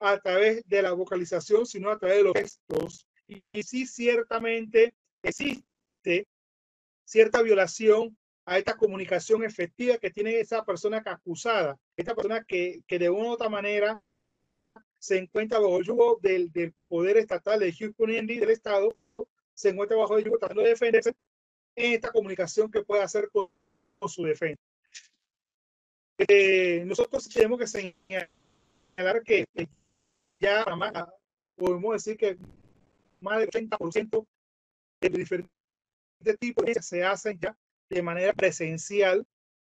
[0.00, 3.06] a través de la vocalización, sino a través de los textos.
[3.28, 6.26] Y, sí, ciertamente existe
[7.04, 12.80] cierta violación a esta comunicación efectiva que tiene esa persona que acusada, esta persona que,
[12.86, 14.00] que de una u otra manera
[15.00, 18.94] se encuentra bajo el yugo del, del poder estatal de Houston y del Estado,
[19.52, 21.12] se encuentra bajo el yugo tratando de defenderse
[21.74, 23.50] en esta comunicación que puede hacer con
[24.08, 24.62] su defensa.
[26.18, 29.44] Eh, nosotros tenemos que señalar que
[30.38, 30.64] ya
[31.56, 32.38] podemos decir que
[33.20, 34.24] más del 30%
[35.00, 35.50] de diferentes
[36.38, 37.56] tipos se hacen ya
[37.88, 39.26] de manera presencial,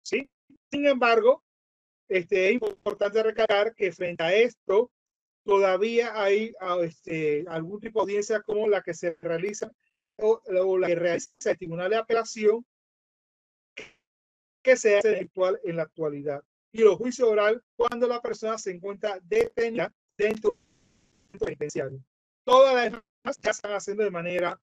[0.03, 0.29] ¿sí?
[0.70, 1.42] Sin embargo,
[2.09, 4.90] este, es importante recalcar que frente a esto,
[5.44, 9.70] todavía hay este, algún tipo de audiencia como la que se realiza
[10.16, 12.64] o, o la que realiza el Tribunal de Apelación
[14.62, 16.42] que se hace actual, en la actualidad.
[16.73, 20.57] Y los juicios oral cuando la persona se encuentra detenida dentro
[21.33, 22.05] del penitenciario.
[22.44, 24.61] Todas las demás ya están haciendo de manera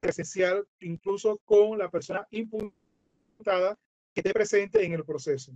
[0.00, 3.78] presencial, incluso con la persona imputada
[4.14, 5.52] que esté presente en el proceso.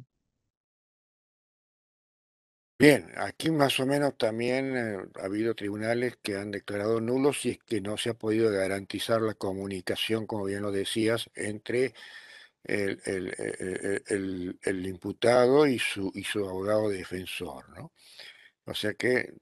[2.79, 7.51] Bien, aquí más o menos también eh, ha habido tribunales que han declarado nulos si
[7.51, 11.95] es que no se ha podido garantizar la comunicación, como bien lo decías, entre
[12.65, 17.93] el, el, el, imputado y su, y su abogado defensor, ¿no?
[18.65, 19.33] O sea que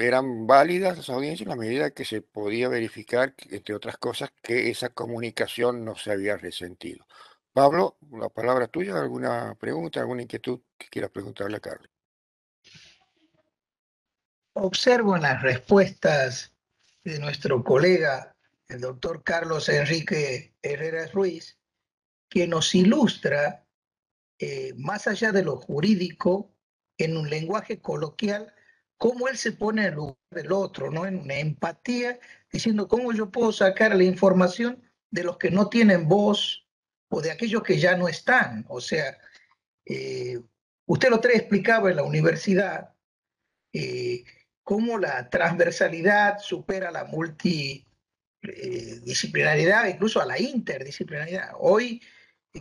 [0.00, 4.70] eran válidas las audiencias en la medida que se podía verificar, entre otras cosas, que
[4.70, 7.06] esa comunicación no se había resentido.
[7.52, 11.90] Pablo, la palabra tuya, ¿alguna pregunta, alguna inquietud que quieras preguntarle a Carlos?
[14.54, 16.52] Observo en las respuestas
[17.04, 18.34] de nuestro colega,
[18.68, 21.58] el doctor Carlos Enrique Herrera Ruiz,
[22.28, 23.66] que nos ilustra,
[24.38, 26.54] eh, más allá de lo jurídico,
[26.98, 28.54] en un lenguaje coloquial,
[29.00, 31.06] cómo él se pone en el lugar del otro, ¿no?
[31.06, 32.20] En una empatía,
[32.52, 36.68] diciendo cómo yo puedo sacar la información de los que no tienen voz
[37.08, 38.66] o de aquellos que ya no están.
[38.68, 39.16] O sea,
[39.86, 40.38] eh,
[40.86, 42.94] usted lo tres explicaba en la universidad,
[43.72, 44.24] eh,
[44.62, 51.52] cómo la transversalidad supera la multidisciplinaridad, incluso a la interdisciplinaridad.
[51.58, 52.02] Hoy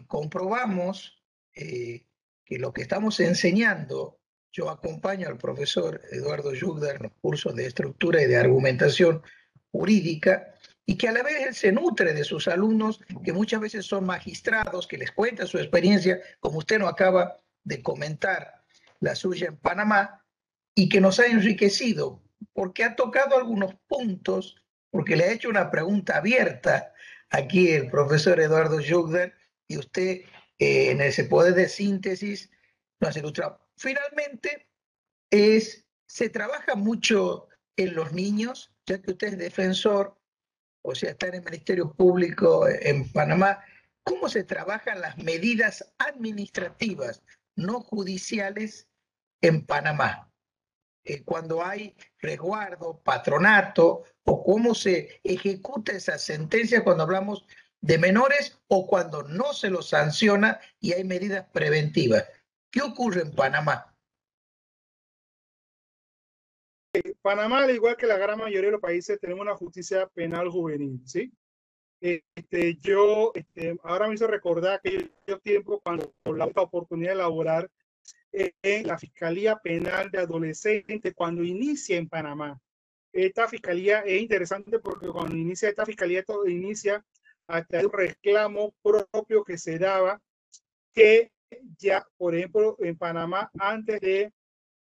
[0.07, 1.21] comprobamos
[1.53, 2.05] eh,
[2.45, 4.18] que lo que estamos enseñando,
[4.51, 9.21] yo acompaño al profesor Eduardo Yugdar en los cursos de estructura y de argumentación
[9.71, 10.53] jurídica,
[10.85, 14.05] y que a la vez él se nutre de sus alumnos, que muchas veces son
[14.05, 18.55] magistrados, que les cuenta su experiencia, como usted nos acaba de comentar.
[19.01, 20.25] la suya en Panamá,
[20.75, 22.21] y que nos ha enriquecido,
[22.51, 24.57] porque ha tocado algunos puntos,
[24.91, 26.93] porque le ha hecho una pregunta abierta
[27.29, 29.35] aquí el profesor Eduardo Jugder,
[29.69, 30.21] y usted
[30.57, 32.49] eh, en ese poder de síntesis
[32.99, 33.68] nos ha ilustrado.
[33.80, 34.67] Finalmente,
[35.32, 40.19] es, se trabaja mucho en los niños, ya que usted es defensor,
[40.82, 43.63] o sea, está en el Ministerio Público en Panamá,
[44.03, 47.23] ¿cómo se trabajan las medidas administrativas,
[47.55, 48.89] no judiciales,
[49.39, 50.30] en Panamá?
[51.05, 57.45] Eh, cuando hay resguardo, patronato, o cómo se ejecuta esa sentencia cuando hablamos
[57.80, 62.25] de menores o cuando no se los sanciona y hay medidas preventivas.
[62.72, 63.93] ¿Qué ocurre en Panamá?
[67.22, 71.01] Panamá, al igual que la gran mayoría de los países, tenemos una justicia penal juvenil,
[71.05, 71.32] ¿sí?
[72.01, 77.70] Este, yo, este, ahora me hizo recordar que yo tiempo cuando la oportunidad de elaborar
[78.32, 82.59] en la Fiscalía Penal de Adolescentes cuando inicia en Panamá.
[83.11, 87.03] Esta fiscalía es interesante porque cuando inicia esta fiscalía, todo inicia
[87.47, 90.22] hasta un reclamo propio que se daba
[90.93, 91.32] que
[91.77, 94.33] ya, por ejemplo, en Panamá, antes de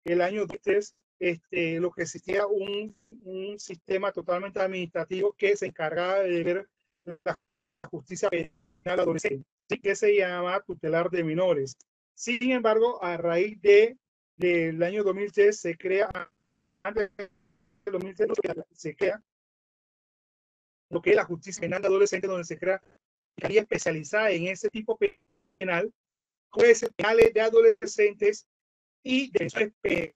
[0.05, 6.19] el año 2003, este, lo que existía un, un sistema totalmente administrativo que se encargaba
[6.19, 6.69] de ver
[7.23, 7.35] la
[7.89, 9.45] justicia penal adolescente,
[9.81, 11.77] que se llama tutelar de menores.
[12.13, 13.97] Sin embargo, a raíz de
[14.37, 16.09] del año 2003 se crea,
[16.83, 17.29] antes del
[17.85, 18.29] 2003
[18.71, 19.21] se crea
[20.89, 22.81] lo que es la justicia penal de adolescentes, donde se crea
[23.35, 24.97] fiscalía especializada en ese tipo
[25.57, 25.91] penal,
[26.57, 28.47] jueces de adolescentes
[29.03, 30.13] y de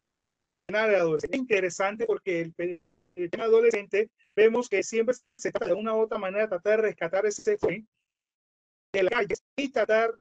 [0.67, 1.29] de adolescentes.
[1.31, 2.81] Es interesante porque el,
[3.15, 6.87] el tema adolescente vemos que siempre se trata de una u otra manera tratar de
[6.87, 7.87] rescatar ese fin
[8.93, 10.13] de la calle y tratar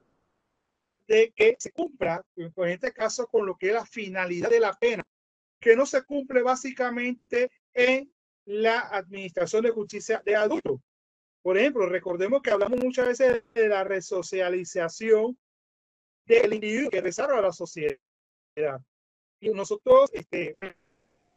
[1.07, 4.73] de que se cumpla, en este caso, con lo que es la finalidad de la
[4.73, 5.03] pena,
[5.59, 8.11] que no se cumple básicamente en
[8.45, 10.79] la administración de justicia de adultos.
[11.41, 15.37] Por ejemplo, recordemos que hablamos muchas veces de la resocialización
[16.39, 17.97] del individuo que desarrolla a la sociedad.
[19.39, 20.57] Y nosotros este,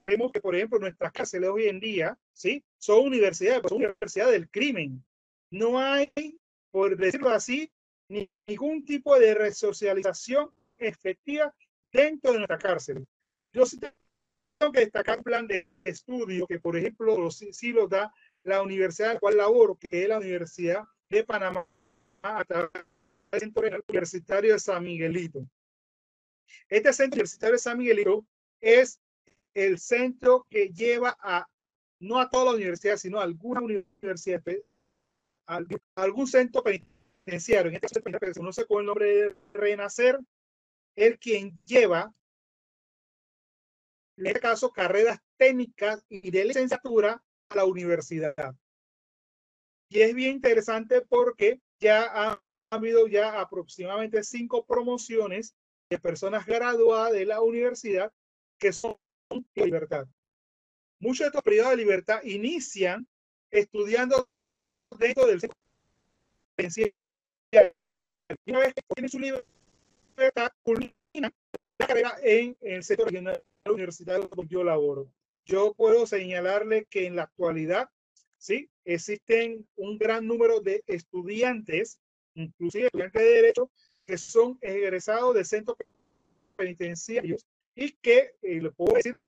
[0.07, 2.63] vemos que, por ejemplo, nuestras cárceles hoy en día, ¿sí?
[2.79, 5.05] Son universidades, son universidades del crimen.
[5.51, 6.13] No hay,
[6.71, 7.71] por decirlo así,
[8.09, 11.55] ni, ningún tipo de resocialización efectiva
[11.93, 13.07] dentro de nuestra cárcel.
[13.53, 18.13] Yo sí tengo que destacar un plan de estudio que, por ejemplo, sí, lo da
[18.43, 21.67] la universidad en la cual laboro, que es la Universidad de Panamá,
[22.23, 22.71] a través
[23.41, 25.47] Centro Universitario de San Miguelito.
[26.69, 28.27] Este centro universitario de San Miguelito
[28.61, 29.01] es
[29.55, 31.47] el centro que lleva a,
[32.01, 34.43] no a toda la universidad, sino a alguna universidad,
[35.47, 35.61] a
[35.95, 40.19] algún centro penitenciario, en este centro que se conoce con el nombre de Renacer,
[40.97, 42.13] el quien lleva,
[44.17, 48.55] en este caso, carreras técnicas y de licenciatura a la universidad.
[49.89, 52.41] Y es bien interesante porque ya
[52.75, 55.55] habido ya aproximadamente cinco promociones
[55.91, 58.13] de personas graduadas de la universidad
[58.59, 58.97] que son
[59.55, 60.07] de libertad.
[60.99, 63.07] Muchos de estos periodos de libertad inician
[63.51, 64.27] estudiando
[64.99, 65.57] dentro del centro
[68.47, 71.33] Una vez que tienen su libertad, culminan
[71.79, 75.11] la carrera en el sector regional universitario donde yo laboro.
[75.45, 77.91] Yo puedo señalarle que en la actualidad,
[78.39, 81.99] sí, existen un gran número de estudiantes,
[82.35, 83.71] inclusive estudiantes de derecho,
[84.07, 85.77] que son egresados de centros
[86.57, 89.19] penitenciarios y que, eh, puedo decir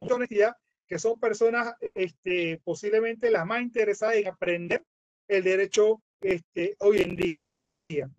[0.00, 4.84] con honestidad, que son personas este, posiblemente las más interesadas en aprender
[5.28, 8.10] el derecho este, hoy en día.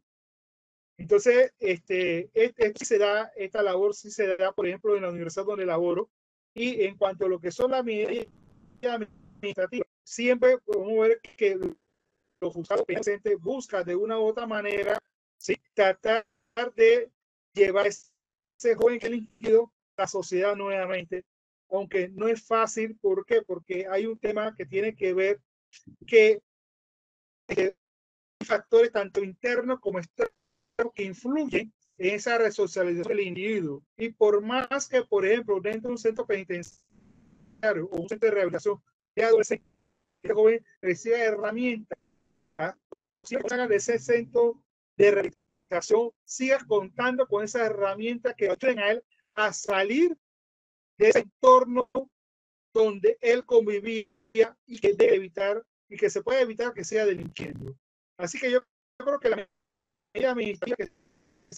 [0.98, 5.46] Entonces, este, este, se da, esta labor sí se da, por ejemplo, en la universidad
[5.46, 6.10] donde laboro.
[6.54, 8.26] Y en cuanto a lo que son las medidas
[8.82, 11.60] administrativas, siempre podemos ver que
[12.40, 15.00] los juzgados presentes buscan de una u otra manera
[15.38, 15.56] ¿sí?
[15.74, 16.26] tratar
[16.76, 17.12] de
[17.54, 21.26] llevar ese joven que elegido la sociedad nuevamente,
[21.70, 22.98] aunque no es fácil.
[23.02, 23.42] ¿Por qué?
[23.42, 25.42] Porque hay un tema que tiene que ver
[26.06, 26.42] que,
[28.46, 33.84] factores tanto internos como externos que influyen en esa resocialización del individuo.
[33.98, 38.36] Y por más que, por ejemplo, dentro de un centro penitenciario o un centro de
[38.36, 38.82] rehabilitación
[39.16, 39.68] de adolescentes,
[40.24, 41.98] el joven recibe herramientas.
[43.30, 44.64] De ese centro
[44.96, 49.04] de rehabilitación, sigas contando con esas herramientas que ayuden a él
[49.36, 50.18] a salir
[50.98, 51.90] de ese entorno
[52.74, 54.08] donde él convivía
[54.66, 57.76] y que debe evitar y que se puede evitar que sea delinquiendo.
[58.18, 58.64] Así que yo
[58.98, 59.48] creo que la
[60.14, 60.90] medida administrativa que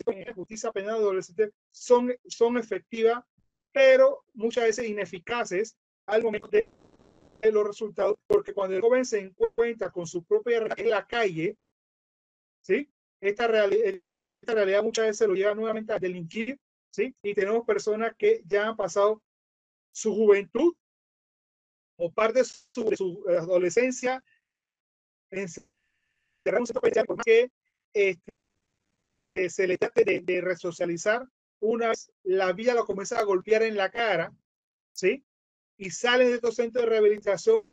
[0.08, 3.24] en justicia penal adolescente son, son efectivas,
[3.72, 6.68] pero muchas veces ineficaces al momento de
[7.42, 11.58] los resultados, porque cuando el joven se encuentra con su propia en la calle,
[12.62, 12.90] ¿sí?
[13.22, 14.02] Esta, realidad,
[14.42, 16.60] esta realidad muchas veces lo lleva nuevamente a delinquir,
[16.92, 17.16] ¿sí?
[17.24, 19.22] Y tenemos personas que ya han pasado
[19.92, 20.74] su juventud
[21.98, 24.24] o parte de su, adolescencia
[25.32, 25.48] en
[27.24, 27.52] que
[27.94, 31.28] este, se le trate de, de, resocializar
[31.60, 34.34] una vez la vida lo comienza a golpear en la cara,
[34.94, 35.26] ¿sí?
[35.80, 37.64] Y salen de estos centros de rehabilitación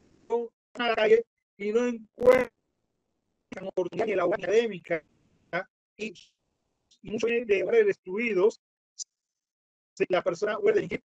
[1.59, 2.51] y no encuentran
[3.65, 5.03] oportunidad en la académica
[5.99, 6.15] y,
[7.03, 8.61] muchos de destruidos
[10.09, 10.59] la persona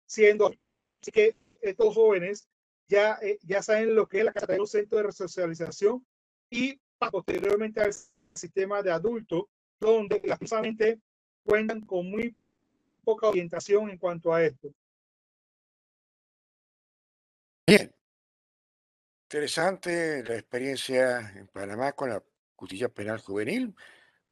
[0.06, 2.48] siendo así que estos jóvenes
[2.88, 6.04] ya, eh, ya saben lo que es la carta de un centro de resocialización
[6.50, 6.80] y
[7.10, 7.92] posteriormente al
[8.34, 10.98] sistema de adulto, donde lastimosamente
[11.44, 12.34] cuentan con muy
[13.04, 14.72] poca orientación en cuanto a esto.
[17.68, 17.94] Bien.
[19.24, 22.22] Interesante la experiencia en Panamá con la
[22.56, 23.76] justicia penal juvenil.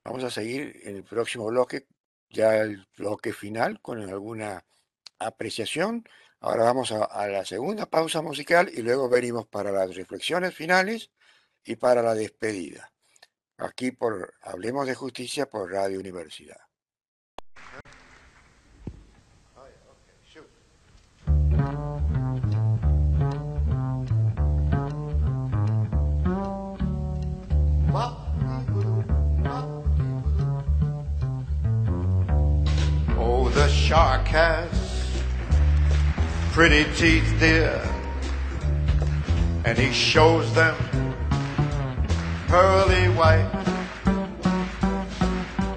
[0.03, 1.87] Vamos a seguir en el próximo bloque,
[2.31, 4.65] ya el bloque final, con alguna
[5.19, 6.09] apreciación.
[6.41, 11.11] Ahora vamos a, la segunda pausa musical y luego venimos para las reflexiones finales
[11.63, 12.91] y para la despedida.
[13.59, 16.66] Aquí por Hablemos de Justicia por Radio Universidad.
[33.87, 35.23] Shark has
[36.51, 37.81] pretty teeth, dear,
[39.65, 40.75] and he shows them
[42.49, 43.49] pearly white.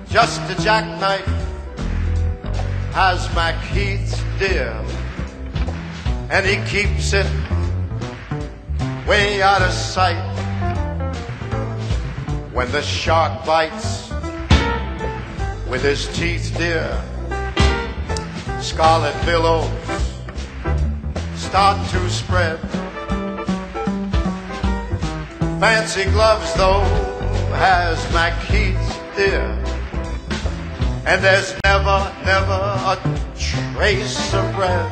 [0.07, 1.23] Just a jackknife
[2.93, 3.27] has
[3.71, 4.73] Heath's dear,
[6.31, 7.27] and he keeps it
[9.07, 10.25] way out of sight.
[12.53, 14.09] When the shark bites
[15.69, 16.99] with his teeth, dear,
[18.61, 19.69] scarlet billows
[21.35, 22.59] start to spread.
[25.59, 26.83] Fancy gloves, though,
[27.55, 27.97] has
[28.49, 29.41] Heath's dear.
[31.05, 32.59] And there's never, never
[32.91, 32.97] a
[33.37, 34.91] trace of red.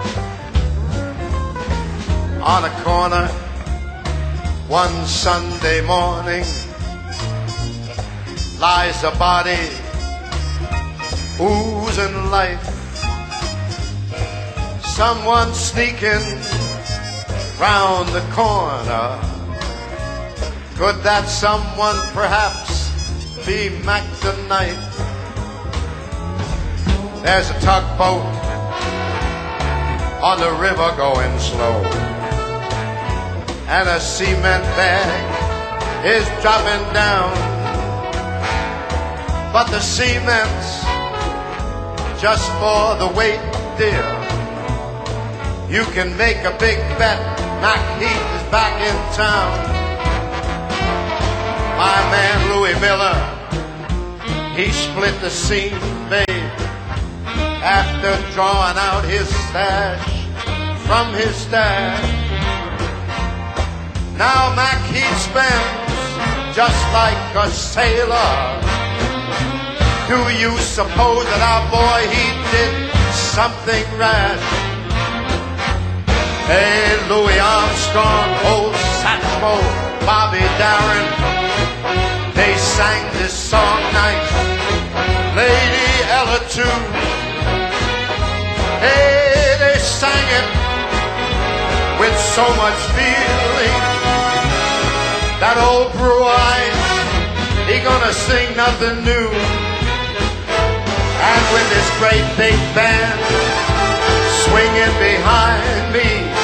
[2.41, 3.27] On a corner,
[4.67, 6.45] one Sunday morning,
[8.59, 9.69] lies a body
[11.39, 12.86] oozing life.
[14.97, 16.25] Someone sneaking
[17.61, 19.21] round the corner
[20.73, 22.89] could that someone perhaps
[23.45, 24.73] be Mac the tonight?
[27.21, 28.25] There's a tugboat
[30.23, 31.77] on the river going slow,
[33.69, 37.37] and a cement bag is dropping down.
[39.53, 40.81] But the cement's
[42.19, 43.39] just for the weight,
[43.77, 44.16] dear.
[45.69, 47.19] You can make a big bet
[47.59, 49.51] Mac Heath is back in town.
[51.75, 53.19] My man Louis Miller,
[54.55, 55.77] he split the scene,
[56.09, 56.51] babe,
[57.59, 60.07] after drawing out his stash
[60.87, 62.01] from his stash.
[64.15, 68.39] Now Mac he spends just like a sailor.
[70.07, 74.66] Do you suppose that our boy he did something rash?
[76.47, 78.73] Hey, Louis Armstrong, old
[79.03, 79.59] Satchmo,
[80.07, 81.07] Bobby Darin,
[82.33, 84.31] they sang this song nice.
[85.35, 86.77] Lady Ella too.
[88.79, 90.47] Hey, they sang it
[91.99, 93.77] with so much feeling.
[95.43, 96.17] That old brew
[97.67, 99.27] he gonna sing nothing new.
[101.27, 103.19] And with this great big band
[104.47, 106.36] swinging behind me,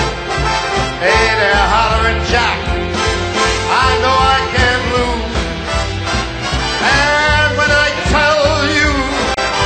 [1.03, 2.59] hey, they're hollering Jack.
[3.85, 5.35] I know I can't lose.
[6.79, 8.89] And when I tell you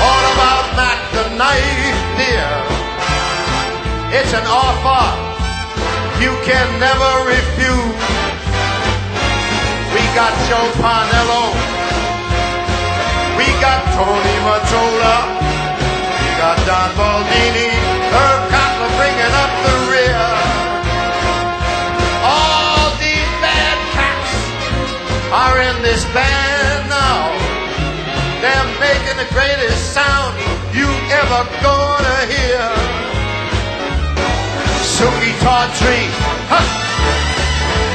[0.02, 0.66] all about
[1.14, 2.52] the Knife, dear.
[4.18, 5.28] It's an offer
[6.22, 8.02] you can never refuse.
[9.94, 11.54] We got Joe Parnello.
[13.38, 15.18] We got Tony Matola.
[16.22, 17.70] We got Don Baldini.
[18.10, 18.57] Herb
[25.32, 27.28] are in this band now.
[28.40, 30.38] They're making the greatest sound
[30.74, 30.88] you
[31.20, 32.64] ever gonna hear.
[34.88, 36.08] Suki Tawdry,
[36.48, 36.64] huh?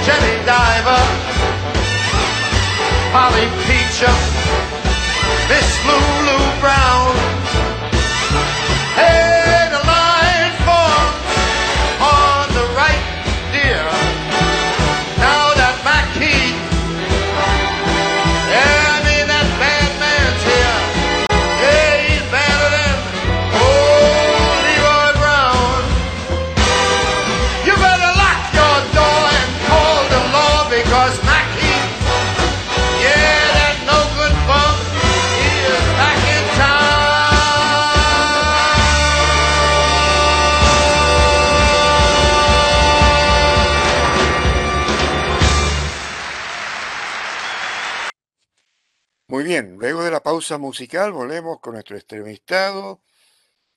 [0.05, 1.05] Jenny Diver,
[3.13, 4.19] Polly Peachum,
[5.49, 6.52] Miss Lulu
[49.53, 53.03] bien, luego de la pausa musical volvemos con nuestro entrevistado,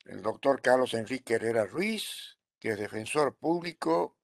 [0.06, 4.16] el doctor Carlos Enrique Herrera Ruiz, que es defensor público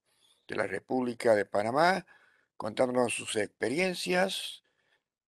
[0.48, 2.06] de la República de Panamá,
[2.56, 4.64] contándonos sus experiencias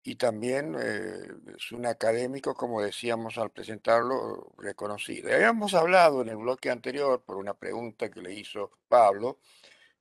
[0.01, 5.29] y también eh, es un académico, como decíamos al presentarlo, reconocido.
[5.29, 9.39] Habíamos hablado en el bloque anterior, por una pregunta que le hizo Pablo,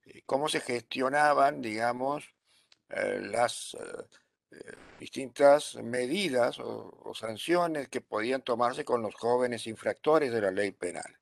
[0.05, 2.23] eh, cómo se gestionaban, digamos,
[2.91, 4.05] eh, las eh,
[4.51, 10.71] eh, distintas medidas o, sanciones que podían tomarse con los jóvenes infractores de la ley
[10.71, 11.19] penal.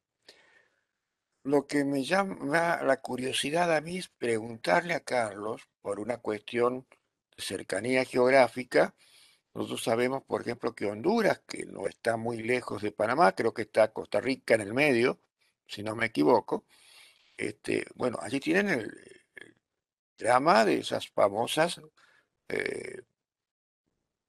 [1.44, 6.86] Lo que me llama la curiosidad a mí es preguntarle a Carlos por una cuestión
[7.36, 8.96] de cercanía geográfica.
[9.54, 13.64] Nosotros sabemos, por ejemplo, que Honduras, que no está muy lejos de Panamá, creo que
[13.64, 15.20] está Costa Rica en el medio,
[15.68, 16.66] si no me equivoco.
[17.36, 18.86] Este, bueno, allí tienen el,
[19.36, 19.56] el
[20.18, 21.82] drama de esas famosas
[22.52, 23.02] eh,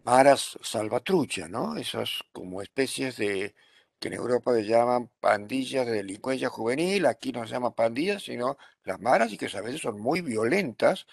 [0.05, 1.77] maras salvatrucha, ¿no?
[1.77, 3.55] Esas como especies de
[3.99, 8.59] que en Europa le llaman pandillas de delincuencia juvenil, aquí no se llama pandillas, sino
[8.85, 11.07] las maras y que a veces son muy violentas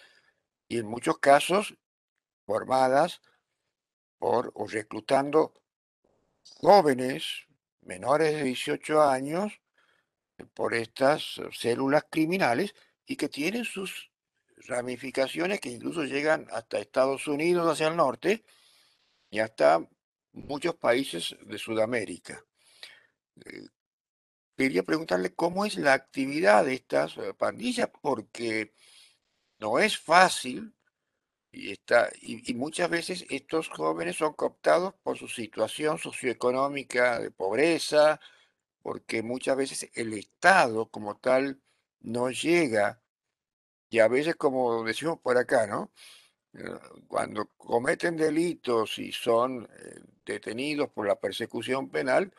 [0.68, 1.76] y en muchos casos
[2.46, 3.22] formadas
[4.18, 5.54] por o reclutando
[6.62, 7.48] jóvenes
[7.82, 9.62] menores de 18 años
[10.54, 12.74] por estas células criminales
[13.06, 14.12] y que tienen sus
[14.68, 18.44] ramificaciones que incluso llegan hasta Estados Unidos hacia el norte
[19.30, 19.88] y hasta
[20.34, 22.44] muchos países de Sudamérica.
[23.46, 23.68] Eh,
[24.58, 28.74] quería preguntarle cómo es la actividad de estas eh, pandillas, porque
[29.60, 30.74] no es fácil
[31.52, 37.32] y, está, y, y muchas veces estos jóvenes son cooptados por su situación socioeconómica de
[37.32, 38.20] pobreza,
[38.82, 41.62] porque muchas veces el Estado como tal
[42.02, 43.02] no llega,
[43.90, 45.92] y a veces como decimos por acá, ¿no?
[46.54, 46.64] Eh,
[47.08, 52.34] Cuando cometen delitos y son eh, detenidos por la persecución penal,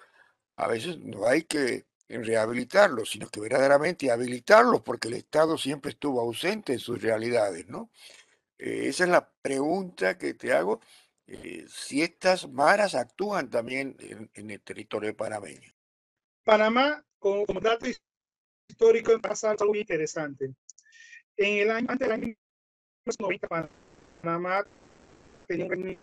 [0.56, 6.20] a veces no hay que rehabilitarlos, sino que verdaderamente habilitarlos, porque el Estado siempre estuvo
[6.20, 7.90] ausente en sus realidades, ¿no?
[8.58, 10.80] Eh, esa es la pregunta que te hago,
[11.68, 15.72] si estas maras actúan también en, en el territorio panameño.
[16.42, 17.86] Panamá, como, como dato
[18.68, 20.52] histórico, pasa algo muy interesante.
[21.36, 22.34] En el año, antes del año
[23.20, 23.70] 90, Panamá
[25.46, 25.98] tenía un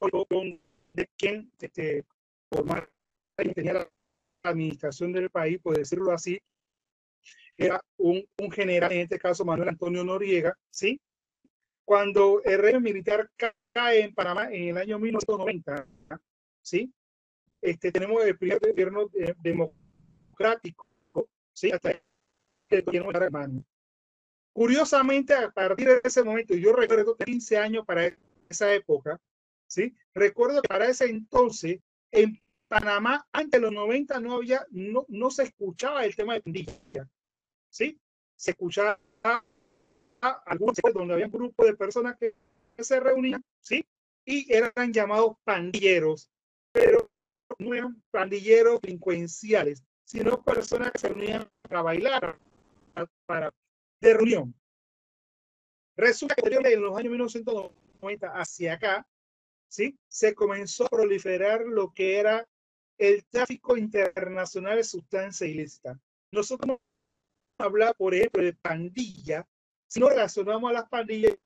[0.00, 0.60] régimen
[0.92, 2.04] de quien este,
[2.50, 2.88] formar
[3.36, 3.88] tenía la
[4.42, 6.40] administración del país, por decirlo así,
[7.56, 11.00] era un, un general, en este caso Manuel Antonio Noriega, ¿sí?
[11.84, 13.30] Cuando el régimen militar
[13.72, 15.86] cae en Panamá en el año 1990,
[16.62, 16.92] ¿sí?
[17.60, 20.86] Este, tenemos el primer gobierno eh, democrático,
[21.52, 21.70] ¿sí?
[21.70, 22.00] Hasta
[22.70, 23.64] el gobierno de hermano.
[24.54, 28.16] Curiosamente, a partir de ese momento, yo recuerdo 15 años para
[28.48, 29.20] esa época,
[29.66, 29.92] ¿sí?
[30.14, 31.80] Recuerdo que para ese entonces,
[32.12, 36.42] en Panamá, antes de los 90, no había, no, no se escuchaba el tema de
[36.42, 37.08] pandilla,
[37.68, 37.98] ¿sí?
[38.36, 38.96] Se escuchaba
[40.46, 42.32] algunos donde había un grupo de personas que
[42.78, 43.84] se reunían, ¿sí?
[44.24, 46.30] Y eran llamados pandilleros,
[46.70, 47.10] pero
[47.58, 52.38] no eran pandilleros delincuenciales, sino personas que se reunían para bailar,
[53.26, 53.52] para,
[54.04, 54.54] de reunión.
[55.96, 59.06] Resulta que en los años 1990 hacia acá,
[59.68, 59.98] ¿sí?
[60.08, 62.46] Se comenzó a proliferar lo que era
[62.98, 65.98] el tráfico internacional de sustancias ilícitas.
[66.32, 66.80] Nosotros no
[67.58, 69.46] hablamos, por ejemplo, de pandilla,
[69.86, 71.36] si no relacionamos a las pandillas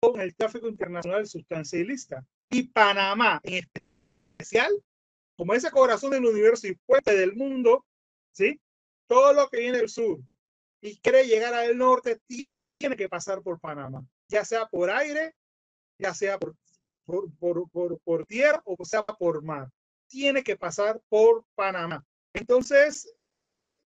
[0.00, 2.24] con el tráfico internacional de sustancias ilícitas.
[2.50, 3.64] Y Panamá, en
[4.38, 4.72] especial,
[5.36, 7.84] como ese corazón del universo y puente del mundo,
[8.32, 8.60] ¿sí?
[9.08, 10.20] Todo lo que viene del sur
[10.84, 12.20] y quiere llegar al norte
[12.78, 15.34] tiene que pasar por Panamá, ya sea por aire,
[15.98, 16.54] ya sea por,
[17.06, 19.70] por, por, por, por tierra o sea por mar.
[20.06, 22.04] tiene que pasar por Panamá.
[22.34, 23.10] Entonces,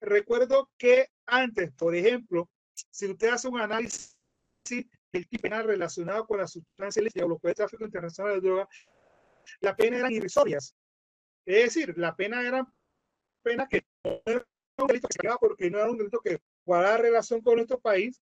[0.02, 4.18] recuerdo que antes, por ejemplo, si usted hace un análisis
[5.14, 8.70] del penal relacionado con la sustancia ilícita o lo que es tráfico internacional de droga,
[9.62, 10.76] la pena eran irrisorias.
[11.46, 12.68] Es decir, la pena era
[13.44, 14.46] pena que no era
[14.78, 18.22] un delito que se porque no era un delito que guardaba relación con nuestro país,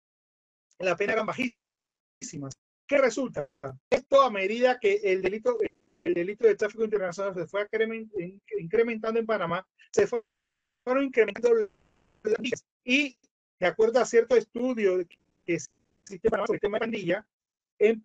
[0.80, 2.54] la pena eran bajísimas.
[2.88, 3.48] ¿Qué resulta?
[3.88, 5.56] Esto a medida que el delito,
[6.02, 10.24] el delito de tráfico internacional se fue incremen- in- incrementando en Panamá, se fue-
[10.84, 11.54] fueron incrementando
[12.24, 12.64] las penas.
[12.84, 13.16] y
[13.60, 17.26] de acuerdo a cierto estudio que existe sobre el tema de pandilla,
[17.78, 18.02] en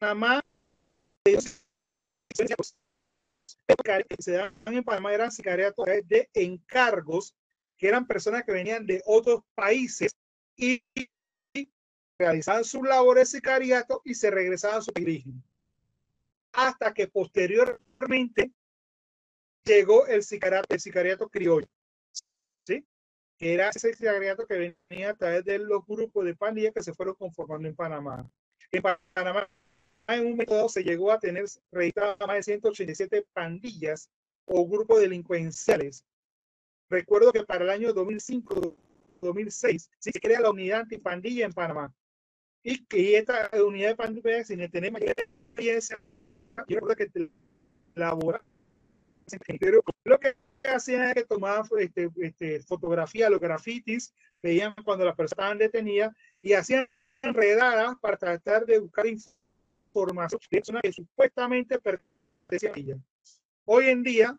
[0.00, 0.42] Panamá
[4.18, 7.32] se dan en Panamá eran sicariatos de encargos
[7.88, 10.14] eran personas que venían de otros países
[10.56, 10.82] y
[12.18, 15.42] realizaban sus labores de sicariato y se regresaban a su origen.
[16.52, 18.52] Hasta que posteriormente
[19.64, 21.66] llegó el sicariato, criollo,
[22.64, 22.86] ¿sí?
[23.36, 26.94] Que era ese sicariato que venía a través de los grupos de pandillas que se
[26.94, 28.30] fueron conformando en Panamá.
[28.70, 28.82] En
[29.12, 29.48] Panamá,
[30.06, 34.08] en un momento se llegó a tener registradas más de 187 pandillas
[34.44, 36.04] o grupos delincuenciales.
[36.88, 41.92] Recuerdo que para el año 2005-2006 sí se crea la unidad antipandilla en Panamá.
[42.62, 45.98] Y que esta unidad de pandilla, sin tener mayor experiencia,
[46.68, 47.30] yo recuerdo que
[47.94, 48.42] labora
[50.04, 55.32] lo que hacían era que tomaban este, este, fotografía, los grafitis, veían cuando las personas
[55.32, 56.86] estaban detenidas y hacían
[57.22, 62.98] redadas para tratar de buscar información de personas que supuestamente pertenecían a ella.
[63.64, 64.38] Hoy en día,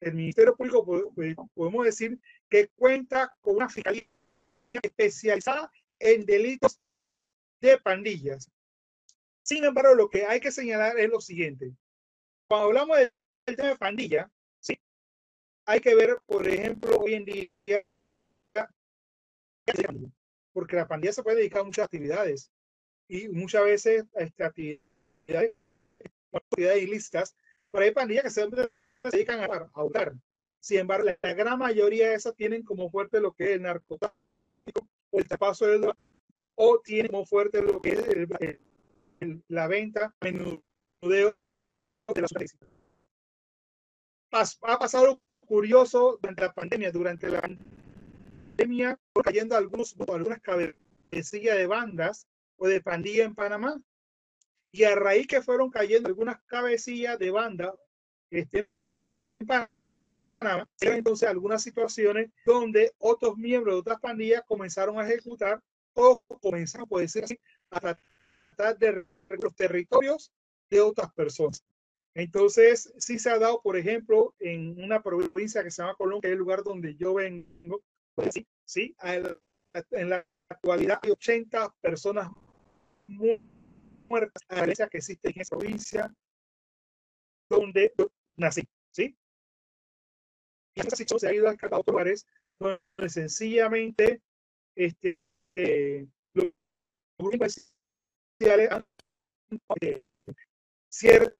[0.00, 2.18] el Ministerio Público podemos decir
[2.48, 4.06] que cuenta con una fiscalía
[4.82, 6.80] especializada en delitos
[7.60, 8.50] de pandillas.
[9.42, 11.72] Sin embargo, lo que hay que señalar es lo siguiente.
[12.46, 13.12] Cuando hablamos de
[13.46, 14.30] el tema de pandilla,
[14.60, 14.78] sí,
[15.64, 17.48] hay que ver, por ejemplo, hoy en día,
[20.52, 22.50] porque la pandilla se puede dedicar a muchas actividades
[23.08, 25.52] y muchas veces este, actividades,
[26.32, 27.36] actividades ilícitas,
[27.70, 28.46] pero hay pandillas que se,
[29.02, 30.14] se dedican a, a hurtar.
[30.60, 34.18] Sin embargo, la, gran mayoría de esas tienen como fuerte lo que es el narcotráfico
[35.10, 35.96] o el tapazo del droga,
[36.56, 38.60] o tienen como fuerte lo que es el, el,
[39.20, 41.34] el, la venta, menudeo
[42.14, 42.32] de las
[44.30, 46.92] ha pasado curioso durante la pandemia.
[46.92, 47.40] Durante la
[48.56, 52.26] pandemia, cayendo algunos, algunas cabecillas de bandas
[52.56, 53.80] o de pandilla en Panamá.
[54.70, 57.74] Y a raíz que fueron cayendo algunas cabecillas de banda
[58.30, 58.68] este,
[59.46, 65.62] Panamá, entonces algunas situaciones donde otros miembros de otras pandillas comenzaron a ejecutar
[65.94, 67.38] o comenzaron, por decir así,
[67.70, 69.04] a tratar de
[69.40, 70.32] los territorios
[70.70, 71.64] de otras personas.
[72.14, 76.28] Entonces, sí se ha dado, por ejemplo, en una provincia que se llama Colón, que
[76.28, 77.82] es el lugar donde yo vengo,
[78.14, 82.28] pues sí, sí en la actualidad hay 80 personas
[83.06, 86.14] muertas a la que existe en esa provincia
[87.48, 87.92] donde
[88.36, 89.16] nací, ¿sí?
[90.78, 92.26] Y esa se ha ido a otros lugares
[92.60, 94.22] donde sencillamente
[94.76, 95.18] este,
[95.56, 96.52] eh, los
[97.18, 97.58] grupos
[98.38, 98.84] especiales han
[99.80, 100.02] eh,
[100.88, 101.34] cierta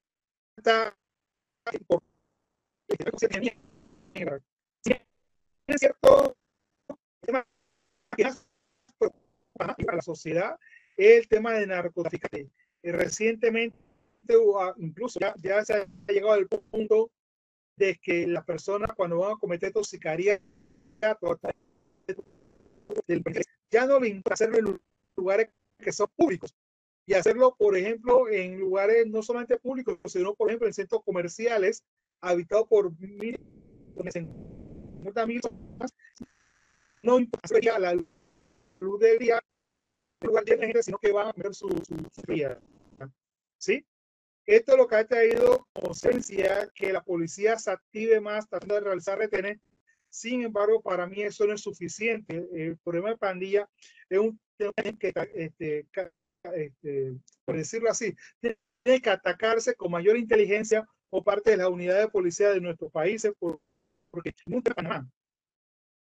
[5.69, 6.37] es cierto
[7.21, 7.47] tema
[9.57, 10.59] para la sociedad
[10.97, 12.29] el tema de narcotráfico.
[12.83, 13.77] Recientemente,
[14.79, 17.13] incluso ya, ya, se ha llegado al punto
[17.79, 20.41] de que las personas cuando van a cometer toxicaría
[23.71, 24.81] ya no le importa hacerlo en
[25.17, 26.55] lugares que son públicos,
[27.07, 31.83] y hacerlo, por ejemplo, en lugares no solamente públicos, sino, por ejemplo, en centros comerciales
[32.21, 33.41] habitados por mil,
[35.27, 35.41] mil
[37.03, 37.95] no importa la
[38.81, 39.43] luz del día,
[40.83, 42.23] sino que van a ver su, su, su.
[43.57, 43.87] ¿Sí?
[44.49, 48.81] Esto es lo que ha traído conciencia que la policía se active más tratando de
[48.81, 49.61] realizar retenes.
[50.09, 52.49] Sin embargo, para mí eso no es suficiente.
[52.55, 53.69] El problema de pandilla
[54.09, 55.87] es un tema que este,
[56.55, 62.07] este, por decirlo así, tiene que atacarse con mayor inteligencia por parte de las unidades
[62.07, 63.61] de policía de nuestros países, por,
[64.11, 65.07] porque nunca Panamá.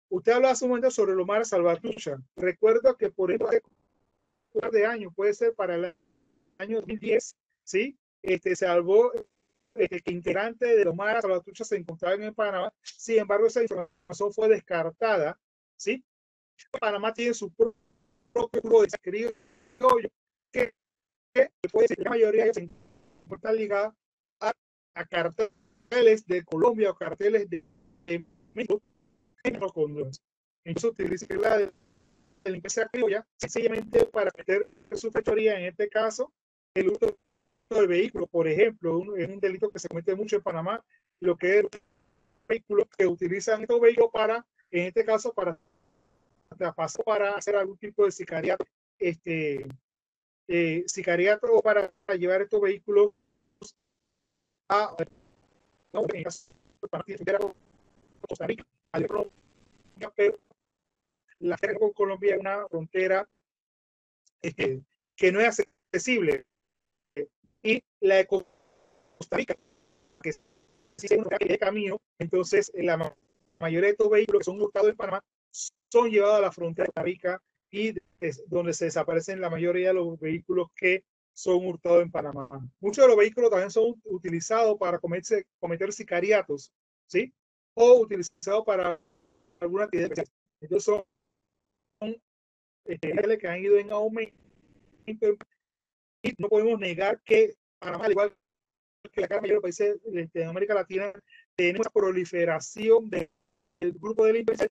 [0.09, 2.17] Usted habló hace un momento sobre Lomar Salvatrucha.
[2.35, 3.61] Recuerdo que por ejemplo,
[4.69, 5.95] de año, puede ser para el
[6.57, 7.97] año 2010, ¿sí?
[8.23, 9.11] Este, se salvó
[9.75, 12.73] este, que integrante de Lomar Salvatrucha se encontraba en Panamá.
[12.81, 15.39] Sin embargo, esa información fue descartada,
[15.77, 16.03] ¿sí?
[16.79, 17.75] Panamá tiene su propio
[18.33, 19.33] grupo de
[20.51, 20.73] que,
[21.33, 22.71] que puede ser la mayoría de ellos
[23.29, 23.93] están ligados
[24.39, 24.53] a,
[24.95, 27.63] a carteles de Colombia o carteles de,
[28.05, 28.81] de México
[29.51, 30.21] los
[30.65, 31.71] entonces utiliza la de
[32.45, 36.31] la limpieza criolla sencillamente para meter su fechoría, en este caso,
[36.73, 37.17] el uso
[37.69, 40.83] del vehículo, por ejemplo, es un delito que se comete mucho en Panamá,
[41.19, 41.65] lo que es
[42.47, 45.57] vehículos que utilizan estos vehículos para, en este caso, para
[47.03, 48.65] para hacer algún tipo de sicariato,
[48.99, 49.65] este,
[50.47, 53.11] eh, sicariato o para llevar estos vehículos
[54.69, 54.95] a,
[55.93, 56.51] no, en caso
[56.81, 57.53] de Panamá,
[58.21, 58.99] a Costa Rica, a
[60.15, 60.39] pero
[61.39, 63.27] la frontera con Colombia es una frontera
[64.41, 64.81] eh,
[65.15, 66.45] que no es accesible.
[67.63, 69.55] Y la de Costa Rica,
[70.21, 73.15] que una calle de camino, entonces eh, la ma-
[73.59, 75.21] mayoría de estos vehículos que son hurtados en Panamá
[75.91, 77.41] son llevados a la frontera de Costa Rica
[77.71, 81.03] y es donde se desaparecen la mayoría de los vehículos que
[81.33, 82.47] son hurtados en Panamá.
[82.79, 86.71] Muchos de los vehículos también son utilizados para cometer, cometer sicariatos,
[87.07, 87.33] ¿sí?
[87.73, 88.99] O utilizados para
[89.59, 90.37] alguna actividad especial.
[90.61, 91.03] Entonces son
[92.85, 94.33] este, que han ido en aumento
[96.37, 98.35] no podemos negar que Panamá, al igual
[99.11, 101.11] que la gran mayoría de países de, de América Latina,
[101.55, 103.29] tenemos esa proliferación de-
[103.81, 104.67] del grupo de limpieza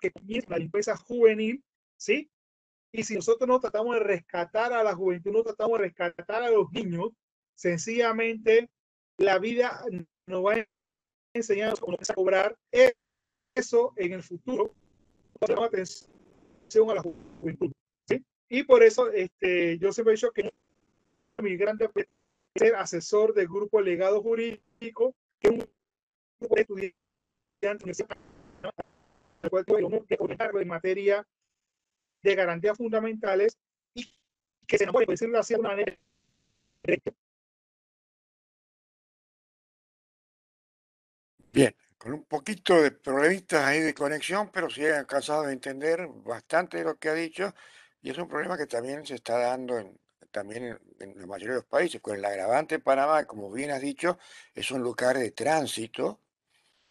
[0.00, 1.62] que comienza la limpieza juvenil,
[1.96, 2.30] ¿sí?
[2.92, 6.50] Y si nosotros no tratamos de rescatar a la juventud, no tratamos de rescatar a
[6.50, 7.10] los niños,
[7.54, 8.68] sencillamente
[9.18, 9.82] la vida
[10.26, 10.66] nos va a
[11.34, 12.56] enseñar a cobrar
[13.54, 14.74] eso en el futuro.
[15.40, 17.72] Atención a la juventud.
[18.48, 20.52] Y por eso este, yo siempre he dicho que
[21.38, 22.06] mi grande es
[22.54, 25.68] ser asesor del grupo legado jurídico, que es un
[26.40, 28.04] grupo de estudiantes
[30.60, 31.26] en materia
[32.22, 33.58] de garantías fundamentales
[33.94, 34.12] y
[34.66, 35.96] que se nos puede decirlo así de una manera.
[41.52, 46.06] Bien, con un poquito de problemitas ahí de conexión, pero sí he alcanzado a entender
[46.24, 47.54] bastante de lo que ha dicho
[48.06, 49.98] y es un problema que también se está dando en,
[50.30, 53.70] también en, en la mayoría de los países, con el agravante en Panamá, como bien
[53.72, 54.18] has dicho,
[54.54, 56.20] es un lugar de tránsito,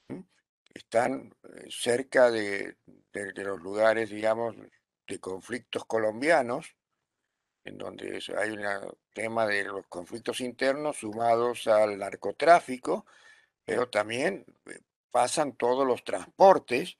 [0.10, 0.26] ¿m?
[0.74, 2.78] están eh, cerca de,
[3.14, 4.56] de- de los lugares, digamos,
[5.08, 6.76] de conflictos colombianos,
[7.64, 8.64] en donde hay un
[9.14, 13.06] tema de los conflictos internos sumados al narcotráfico,
[13.66, 14.80] pero también eh,
[15.12, 16.98] pasan todos los transportes,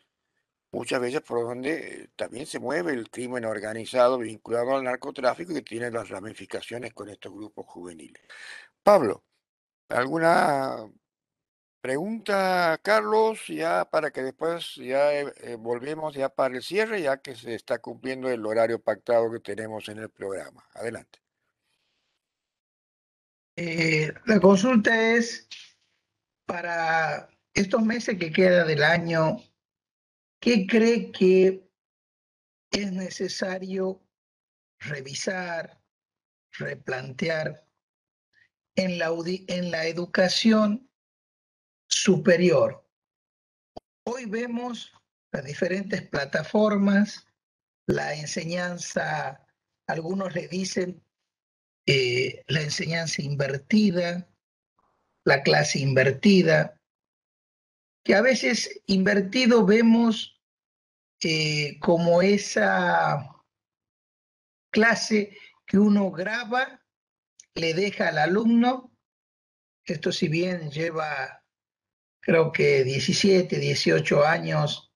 [0.76, 5.90] muchas veces por donde también se mueve el crimen organizado vinculado al narcotráfico que tiene
[5.90, 8.22] las ramificaciones con estos grupos juveniles.
[8.84, 9.24] Pablo,
[9.90, 10.92] ¿alguna
[11.80, 13.48] pregunta, Carlos?
[13.48, 17.56] Ya para que después ya eh, eh, volvemos ya para el cierre, ya que se
[17.56, 20.68] está cumpliendo el horario pactado que tenemos en el programa.
[20.74, 21.20] Adelante.
[23.56, 25.48] Eh, la consulta es
[26.46, 29.38] para estos meses que queda del año,
[30.46, 31.68] ¿qué cree que
[32.70, 34.08] es necesario
[34.78, 35.82] revisar,
[36.52, 37.68] replantear
[38.76, 39.10] en la,
[39.48, 40.88] en la educación
[41.88, 42.88] superior?
[44.04, 44.94] Hoy vemos
[45.32, 47.26] las diferentes plataformas,
[47.88, 49.48] la enseñanza,
[49.88, 51.04] algunos le dicen
[51.88, 54.30] eh, la enseñanza invertida,
[55.24, 56.80] la clase invertida,
[58.04, 60.35] que a veces invertido vemos
[61.22, 63.30] eh, como esa
[64.72, 66.82] clase que uno graba,
[67.56, 68.92] le deja al alumno,
[69.86, 71.42] esto si bien lleva
[72.20, 74.92] creo que 17, 18 años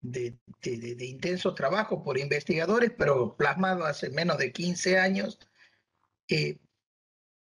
[0.00, 5.38] de, de- intenso trabajo por investigadores, pero plasmado hace menos de 15 años,
[6.28, 6.58] eh,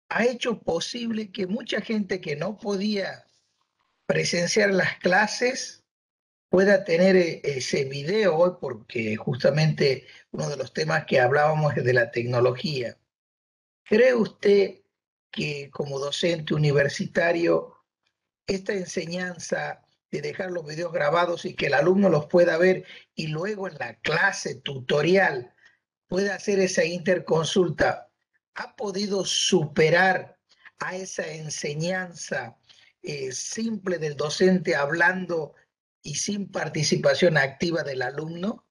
[0.09, 3.25] ha hecho posible que mucha gente que no podía
[4.05, 5.76] presenciar las clases
[6.49, 11.83] pueda tener eh, ese video hoy, porque justamente uno de los temas que hablábamos es
[11.83, 12.97] de la tecnología.
[13.83, 14.81] ¿Cree usted
[15.31, 17.75] que como docente universitario
[18.47, 23.27] esta enseñanza de dejar los videos grabados y que el alumno los pueda ver y
[23.27, 25.53] luego en la clase tutorial
[26.07, 28.09] pueda hacer esa interconsulta,
[28.55, 30.39] ha podido superar
[30.79, 32.57] a esa enseñanza
[33.01, 35.53] eh, simple del docente hablando
[36.07, 38.65] y sin participación activa del alumno?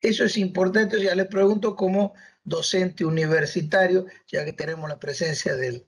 [0.00, 5.84] Eso es importante, ya le pregunto como docente universitario, ya que tenemos la presencia del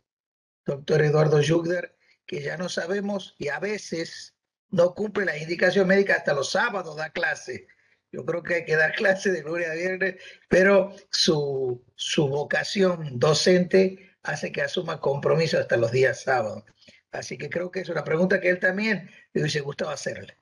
[0.67, 1.97] doctor Eduardo Jugder,
[2.27, 4.35] que ya no sabemos y a veces
[4.71, 7.69] no cumple la indicación médica hasta los sábados da clase.
[8.11, 10.17] Yo creo que hay que dar clase de lunes a viernes,
[10.49, 16.65] pero su, su vocación docente hace que asuma compromiso hasta los días sábados.
[17.11, 20.37] Así que creo que es una pregunta que él también le hubiese gustado hacerle.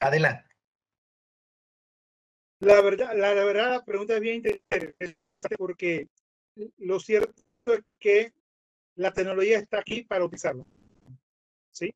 [0.00, 0.48] Adelante.
[2.60, 5.16] La verdad, la, la verdad, la pregunta es bien interesante
[5.56, 6.08] porque
[6.78, 7.32] lo cierto
[7.66, 8.32] es que
[8.96, 10.64] la tecnología está aquí para utilizarla.
[11.72, 11.94] ¿Sí?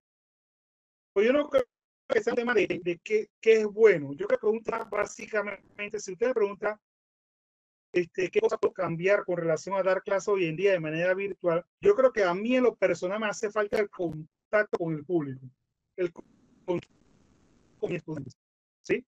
[1.12, 1.64] Pues yo no creo
[2.08, 4.12] que sea un tema de, de qué, qué es bueno.
[4.12, 6.80] Yo creo que pregunta básicamente, si usted pregunta
[7.92, 11.14] este, qué cosas puedo cambiar con relación a dar clases hoy en día de manera
[11.14, 14.94] virtual, yo creo que a mí en lo personal me hace falta el contacto con
[14.94, 15.46] el público,
[15.96, 16.94] el contacto
[17.78, 18.36] con mis estudiantes.
[18.82, 19.04] ¿Sí?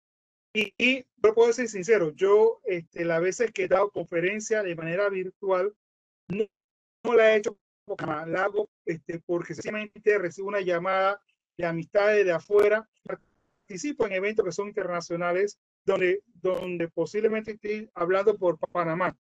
[0.53, 4.77] Y, y yo puedo ser sincero, yo este, las veces que he dado conferencia de
[4.77, 5.75] manera virtual,
[6.29, 6.47] no,
[7.03, 11.21] no la he hecho la hago este, porque sencillamente recibo una llamada
[11.57, 18.37] de amistades de afuera, participo en eventos que son internacionales, donde, donde posiblemente estoy hablando
[18.37, 19.17] por Panamá.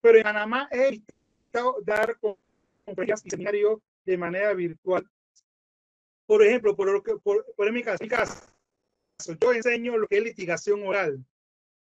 [0.00, 2.18] Pero en Panamá he evitado dar
[2.84, 5.08] conferencias y seminarios de manera virtual.
[6.26, 8.46] Por ejemplo, por, lo que, por, por mi caso, mi caso,
[9.40, 11.24] yo enseño lo que es litigación oral,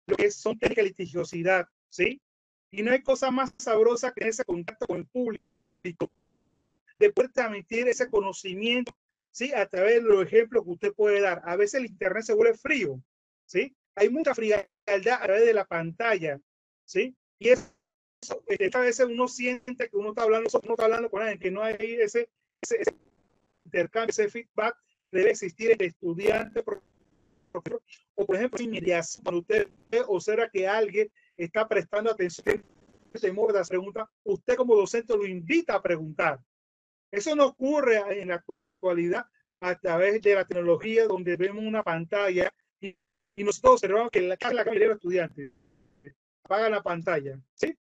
[0.06, 2.20] lo que son técnicas de litigiosidad, ¿sí?
[2.70, 5.44] Y no hay cosa más sabrosa que ese contacto con el público,
[6.98, 8.92] de poder transmitir ese conocimiento,
[9.30, 9.52] ¿sí?
[9.52, 11.42] A través de los ejemplos que usted puede dar.
[11.44, 13.00] A veces el internet se vuelve frío,
[13.46, 13.74] ¿sí?
[13.94, 16.40] Hay mucha frialdad a través de la pantalla,
[16.84, 17.16] ¿sí?
[17.38, 17.72] Y eso,
[18.46, 21.50] este, a veces uno siente que uno está hablando, uno está hablando con alguien, que
[21.50, 22.28] no hay ese,
[22.60, 22.94] ese, ese
[23.64, 24.76] intercambio, ese feedback
[25.10, 27.82] debe existir entre estudiante, profesor,
[28.14, 28.58] o por ejemplo,
[29.22, 29.68] cuando usted
[30.06, 32.64] observa que alguien está prestando atención,
[33.20, 36.38] temor de las preguntas, usted como docente lo invita a preguntar.
[37.10, 38.44] Eso no ocurre en la
[38.76, 39.24] actualidad
[39.60, 42.52] a través de la tecnología donde vemos una pantalla
[43.40, 45.52] y, nosotros observamos que la, la mayoría de los estudiantes
[46.44, 47.76] apagan la pantalla, ¿sí?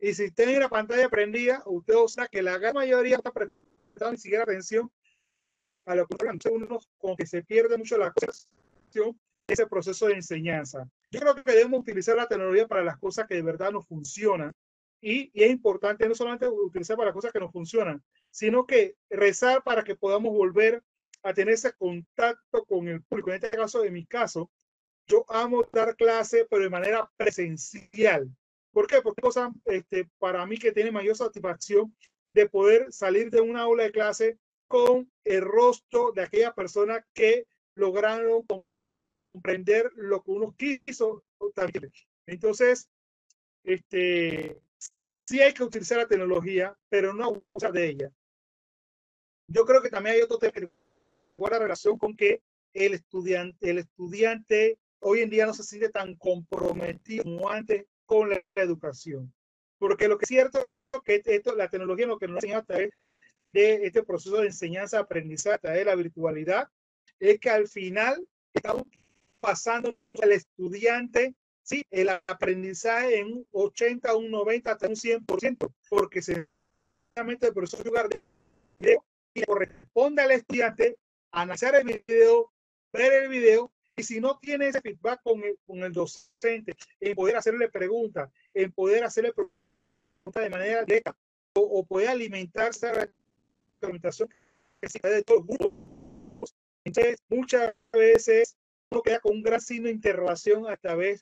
[0.00, 4.18] Y si tiene la pantalla prendida, usted observa que la gran mayoría está prestando ni
[4.18, 4.90] siquiera atención
[5.86, 6.16] a lo que
[6.50, 10.88] uno como que se pierde mucho la concentración ese proceso de enseñanza.
[11.10, 14.52] Yo creo que debemos utilizar la tecnología para las cosas que de verdad nos funcionan
[15.00, 18.96] y, y, es importante no solamente utilizar para las cosas que nos funcionan, sino que
[19.10, 20.82] rezar para que podamos volver
[21.22, 23.30] a tener ese contacto con el público.
[23.30, 24.50] En este caso, en mi caso,
[25.06, 28.28] yo amo dar clase, pero de manera presencial.
[28.72, 29.02] ¿Por qué?
[29.02, 31.94] Porque cosa, este, para mí que tiene mayor satisfacción
[32.32, 34.38] de poder salir de una aula de clase
[34.68, 38.44] con el rostro de aquella persona que lograron
[39.32, 41.24] comprender lo que uno quiso
[41.54, 41.92] también.
[42.26, 42.88] Entonces,
[43.64, 44.58] este,
[45.26, 48.12] sí hay que utilizar la tecnología, pero no abusar de ella.
[49.48, 50.70] Yo creo que también hay otro tema que
[51.36, 52.42] guarda relación con que
[52.72, 58.30] el estudiante, el estudiante hoy en día no se siente tan comprometido como antes con
[58.30, 59.32] la educación.
[59.78, 62.64] Porque lo que es cierto es que esto, la tecnología lo que nos enseña a
[62.64, 62.90] través
[63.52, 66.68] de este proceso de enseñanza, aprendizaje, a través de la virtualidad,
[67.18, 68.84] es que al final estamos
[69.40, 76.22] pasando al estudiante sí, el aprendizaje en un 80, un 90, hasta un 100%, porque
[76.22, 78.20] sencillamente el profesor lugar de
[78.78, 80.96] video y corresponde al estudiante
[81.30, 82.52] analizar el video,
[82.92, 87.14] ver el video, y si no tiene ese feedback con el, con el docente, en
[87.14, 91.16] poder hacerle preguntas, en poder hacerle preguntas de manera directa,
[91.54, 93.08] o, o poder alimentarse a la
[93.82, 94.28] alimentación
[94.80, 96.54] que se de todos los grupos.
[96.84, 98.56] Entonces, muchas veces
[98.90, 101.20] uno queda con un gran signo de interrogación a través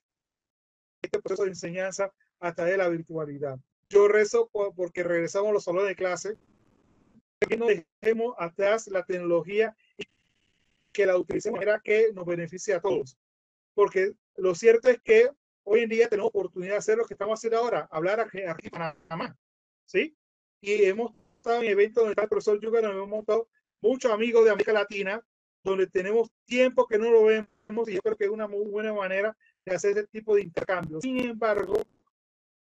[1.03, 3.59] de este proceso de enseñanza, a través de la virtualidad.
[3.89, 6.37] Yo rezo por, porque regresamos a los salones de clase,
[7.49, 9.77] que no dejemos atrás la tecnología
[10.93, 13.17] que la utilicemos de manera que nos beneficie a todos.
[13.75, 15.31] Porque lo cierto es que
[15.65, 18.67] hoy en día tenemos oportunidad de hacer lo que estamos haciendo ahora, hablar aquí, aquí
[18.67, 19.37] en Panamá,
[19.87, 20.17] ¿sí?
[20.61, 23.49] Y hemos estado en eventos donde está el profesor Yuga, nos hemos montado
[23.81, 25.25] muchos amigos de América Latina,
[25.63, 27.49] donde tenemos tiempo que no lo vemos
[27.87, 31.01] y yo creo que es una muy buena manera de hacer ese tipo de intercambio.
[31.01, 31.83] Sin embargo,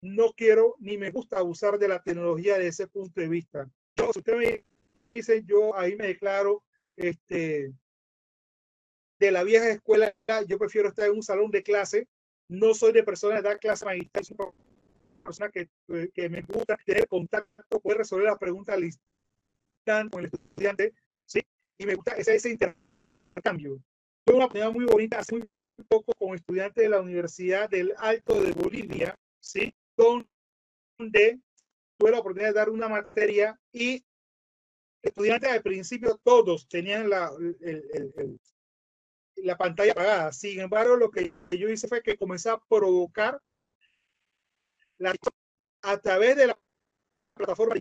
[0.01, 3.69] no quiero ni me gusta abusar de la tecnología de ese punto de vista.
[3.95, 4.65] Yo, si usted me
[5.13, 6.63] dice, yo ahí me declaro
[6.95, 7.71] este,
[9.19, 10.13] de la vieja escuela,
[10.47, 12.07] yo prefiero estar en un salón de clase.
[12.47, 14.53] No soy de persona de dar clase magistral, soy una
[15.23, 15.69] persona que,
[16.13, 20.93] que me gusta tener contacto, poder resolver las preguntas al instante con el estudiante,
[21.25, 21.41] ¿sí?
[21.77, 23.79] Y me gusta ese, ese intercambio.
[24.25, 25.47] Fue una oportunidad muy bonita hace muy
[25.87, 29.73] poco con estudiantes de la Universidad del Alto de Bolivia, ¿sí?
[29.95, 31.39] Donde
[31.97, 34.03] tuve la oportunidad de dar una materia y
[35.01, 38.39] estudiantes al principio todos tenían la, el, el, el,
[39.37, 40.31] la pantalla apagada.
[40.31, 43.41] Sin embargo, lo que yo hice fue que comencé a provocar
[44.97, 45.13] la,
[45.81, 46.59] a través de la
[47.35, 47.75] plataforma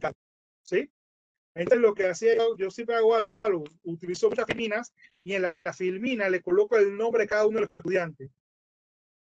[0.62, 0.90] ¿sí?
[1.54, 4.92] Entonces lo que hacía yo, yo siempre hago algo, utilizo muchas filminas
[5.22, 8.30] y en la, la filmina le coloco el nombre de cada uno de los estudiantes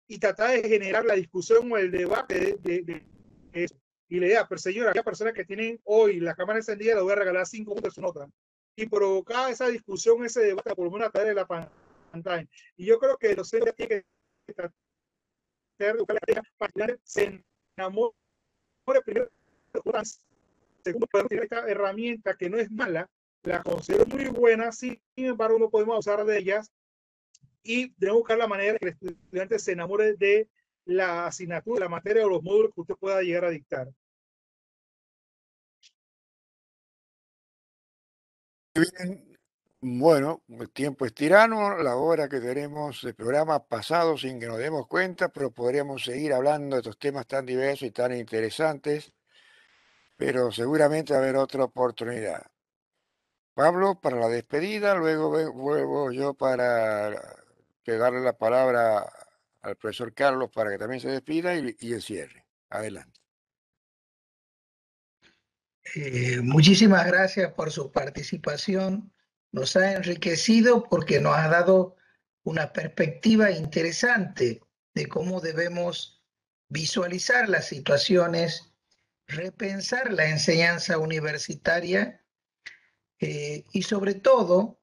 [0.07, 2.81] y tratar de generar la discusión o el debate de, de,
[3.51, 3.75] de eso.
[4.09, 7.13] Y le diga, pero señora, aquella personas que tienen hoy la cámara encendida, le voy
[7.13, 8.29] a regalar cinco puntos de su nota.
[8.75, 11.71] Y provocar esa discusión, ese debate, por lo menos a través de la pantalla.
[12.77, 14.05] Y yo creo que el docente que
[14.45, 14.73] tratar
[15.77, 17.43] de educar a para que se
[17.75, 18.13] enamore
[19.03, 19.29] primero
[20.83, 23.09] segundo, podemos tener esta herramienta que no es mala,
[23.43, 26.71] la considero muy buena, sin embargo no podemos usar de ellas.
[27.63, 30.49] Y debemos buscar la manera de que el estudiante se enamore de
[30.85, 33.93] la asignatura, la materia o los módulos que usted pueda llegar a dictar.
[38.73, 39.30] Bien,
[39.81, 44.59] bueno, el tiempo es tirano, la hora que tenemos de programa pasado sin que nos
[44.59, 49.11] demos cuenta, pero podríamos seguir hablando de estos temas tan diversos y tan interesantes,
[50.17, 52.45] pero seguramente haber otra oportunidad.
[53.53, 57.09] Pablo, para la despedida, luego vuelvo yo para
[57.85, 59.11] darle la palabra
[59.61, 62.45] al profesor Carlos para que también se despida y, y el cierre.
[62.69, 63.19] Adelante.
[65.95, 69.11] Eh, muchísimas gracias por su participación.
[69.51, 71.95] Nos ha enriquecido porque nos ha dado
[72.43, 74.61] una perspectiva interesante
[74.93, 76.23] de cómo debemos
[76.69, 78.73] visualizar las situaciones,
[79.27, 82.23] repensar la enseñanza universitaria
[83.19, 84.81] eh, y sobre todo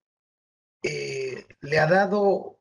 [0.82, 2.60] eh, le ha dado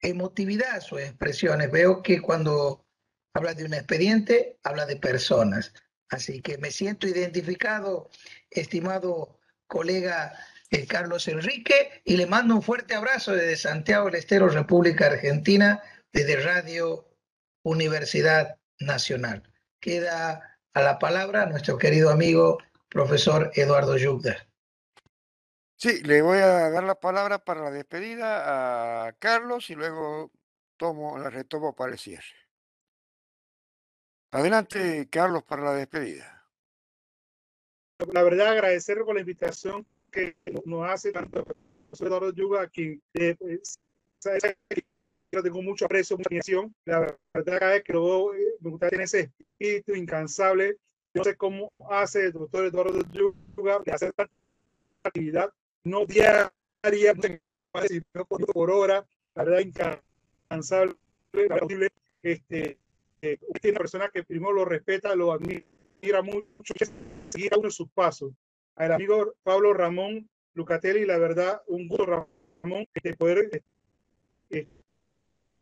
[0.00, 1.70] emotividad a sus expresiones.
[1.70, 2.86] Veo que cuando
[3.34, 5.72] habla de un expediente, habla de personas.
[6.08, 8.08] Así que me siento identificado,
[8.50, 10.32] estimado colega
[10.70, 15.82] eh, Carlos Enrique, y le mando un fuerte abrazo desde Santiago del Estero, República Argentina,
[16.12, 17.08] desde Radio
[17.62, 19.42] Universidad Nacional.
[19.80, 22.58] Queda a la palabra nuestro querido amigo
[22.88, 24.46] profesor Eduardo Yugda.
[25.76, 30.32] Sí, le voy a dar la palabra para la despedida a Carlos y luego
[30.76, 32.34] tomo, la retomo para el cierre.
[34.32, 36.46] Adelante, Carlos, para la despedida.
[38.12, 41.44] La verdad, agradecer por la invitación que nos hace tanto
[41.90, 43.36] profesor Yuga, a quien eh,
[45.30, 46.74] yo tengo mucho aprecio, mucha admiración.
[46.84, 50.76] La verdad, vez que veo, eh, me gusta tener ese espíritu incansable.
[51.14, 54.32] No sé cómo hace el doctor Eduardo Yuga de hacer tanta
[55.02, 55.52] actividad,
[55.84, 56.50] no diaria,
[58.14, 60.96] no por, hora, la verdad, incansable.
[62.22, 62.78] Este,
[63.22, 66.74] eh, es una persona que primero lo respeta, lo admira mucho,
[67.30, 68.32] seguir a uno de sus pasos.
[68.78, 72.06] Al amigo Pablo Ramón Lucatelli, la verdad, un gusto,
[72.62, 73.62] Ramón, este, poder
[74.50, 74.66] eh,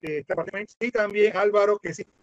[0.02, 0.36] eh, estar
[0.80, 2.14] y también Álvaro, que siempre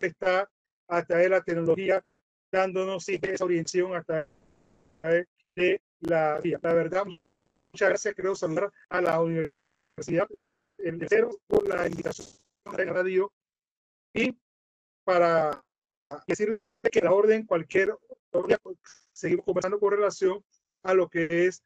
[0.00, 0.48] está
[0.88, 2.02] a través de la tecnología,
[2.50, 6.40] dándonos siempre esa orientación a través de la.
[6.62, 8.14] La verdad, muchas gracias.
[8.14, 10.28] Quiero saludar a la Universidad
[10.78, 12.26] el Cero por la invitación
[12.74, 13.32] de radio
[14.14, 14.34] y
[15.04, 15.62] para
[16.26, 16.58] decir
[16.90, 17.94] que la orden, cualquier
[19.12, 20.44] seguimos conversando con relación
[20.82, 21.62] a lo que es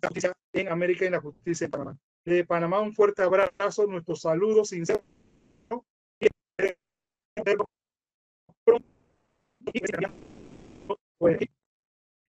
[0.00, 1.98] la justicia en América y la justicia en Panamá.
[2.24, 5.02] De Panamá, un fuerte abrazo, nuestros saludos sinceros.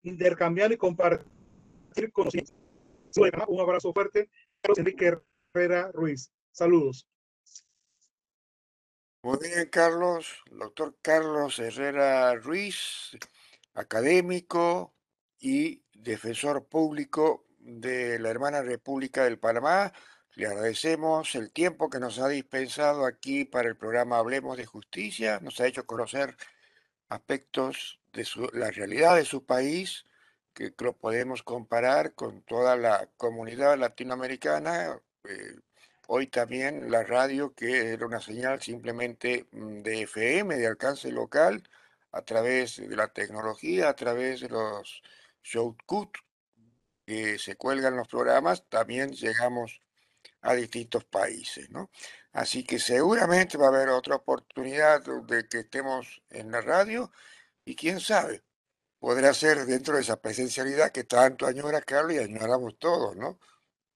[0.02, 1.24] intercambiar y compartir
[2.12, 2.54] conocimientos.
[3.48, 4.30] Un abrazo fuerte.
[4.76, 5.18] Enrique
[5.54, 6.30] Herrera Ruiz.
[6.52, 7.06] Saludos.
[9.22, 10.26] Muy bien, Carlos.
[10.50, 13.10] Doctor Carlos Herrera Ruiz,
[13.74, 14.94] académico
[15.38, 19.92] y defensor público de la hermana República del Panamá.
[20.34, 25.40] Le agradecemos el tiempo que nos ha dispensado aquí para el programa Hablemos de Justicia.
[25.40, 26.36] Nos ha hecho conocer
[27.08, 30.06] aspectos de su- la realidad de su país
[30.54, 35.00] que lo podemos comparar con toda la comunidad latinoamericana.
[35.24, 35.56] eh,
[36.08, 41.62] hoy también la radio, que era una señal simplemente mm, de FM, de alcance local,
[42.12, 45.02] a través de la tecnología, a través de los
[45.42, 46.16] shortcut
[47.06, 49.80] que se cuelgan los programas, también llegamos
[50.42, 51.90] a distintos países, ¿no?
[52.32, 57.12] Así que seguramente va a haber otra oportunidad de que estemos en la radio
[57.64, 58.44] y quién sabe,
[58.98, 63.38] podrá ser dentro de esa presencialidad que tanto añora Carlos y añoramos todos, ¿no?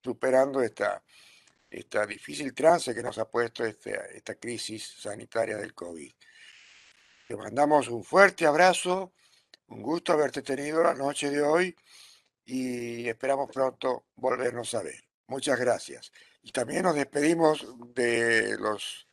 [0.02, 1.02] Superando esta,
[1.73, 6.12] esta difícil trance que nos ha puesto esta, esta crisis sanitaria del COVID.
[7.27, 9.15] Te mandamos un fuerte abrazo,
[9.69, 11.74] un gusto haberte tenido la noche de hoy
[12.44, 15.03] y esperamos pronto volvernos a ver.
[15.28, 16.12] Muchas gracias.
[16.43, 19.09] Y también nos despedimos de los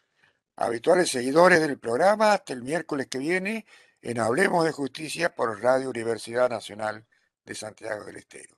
[0.57, 3.65] habituales seguidores del programa hasta el miércoles que viene
[4.01, 7.07] en Hablemos de Justicia por Radio Universidad Nacional
[7.45, 8.57] de Santiago del Estero.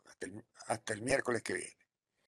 [0.67, 1.80] Hasta el miércoles que viene.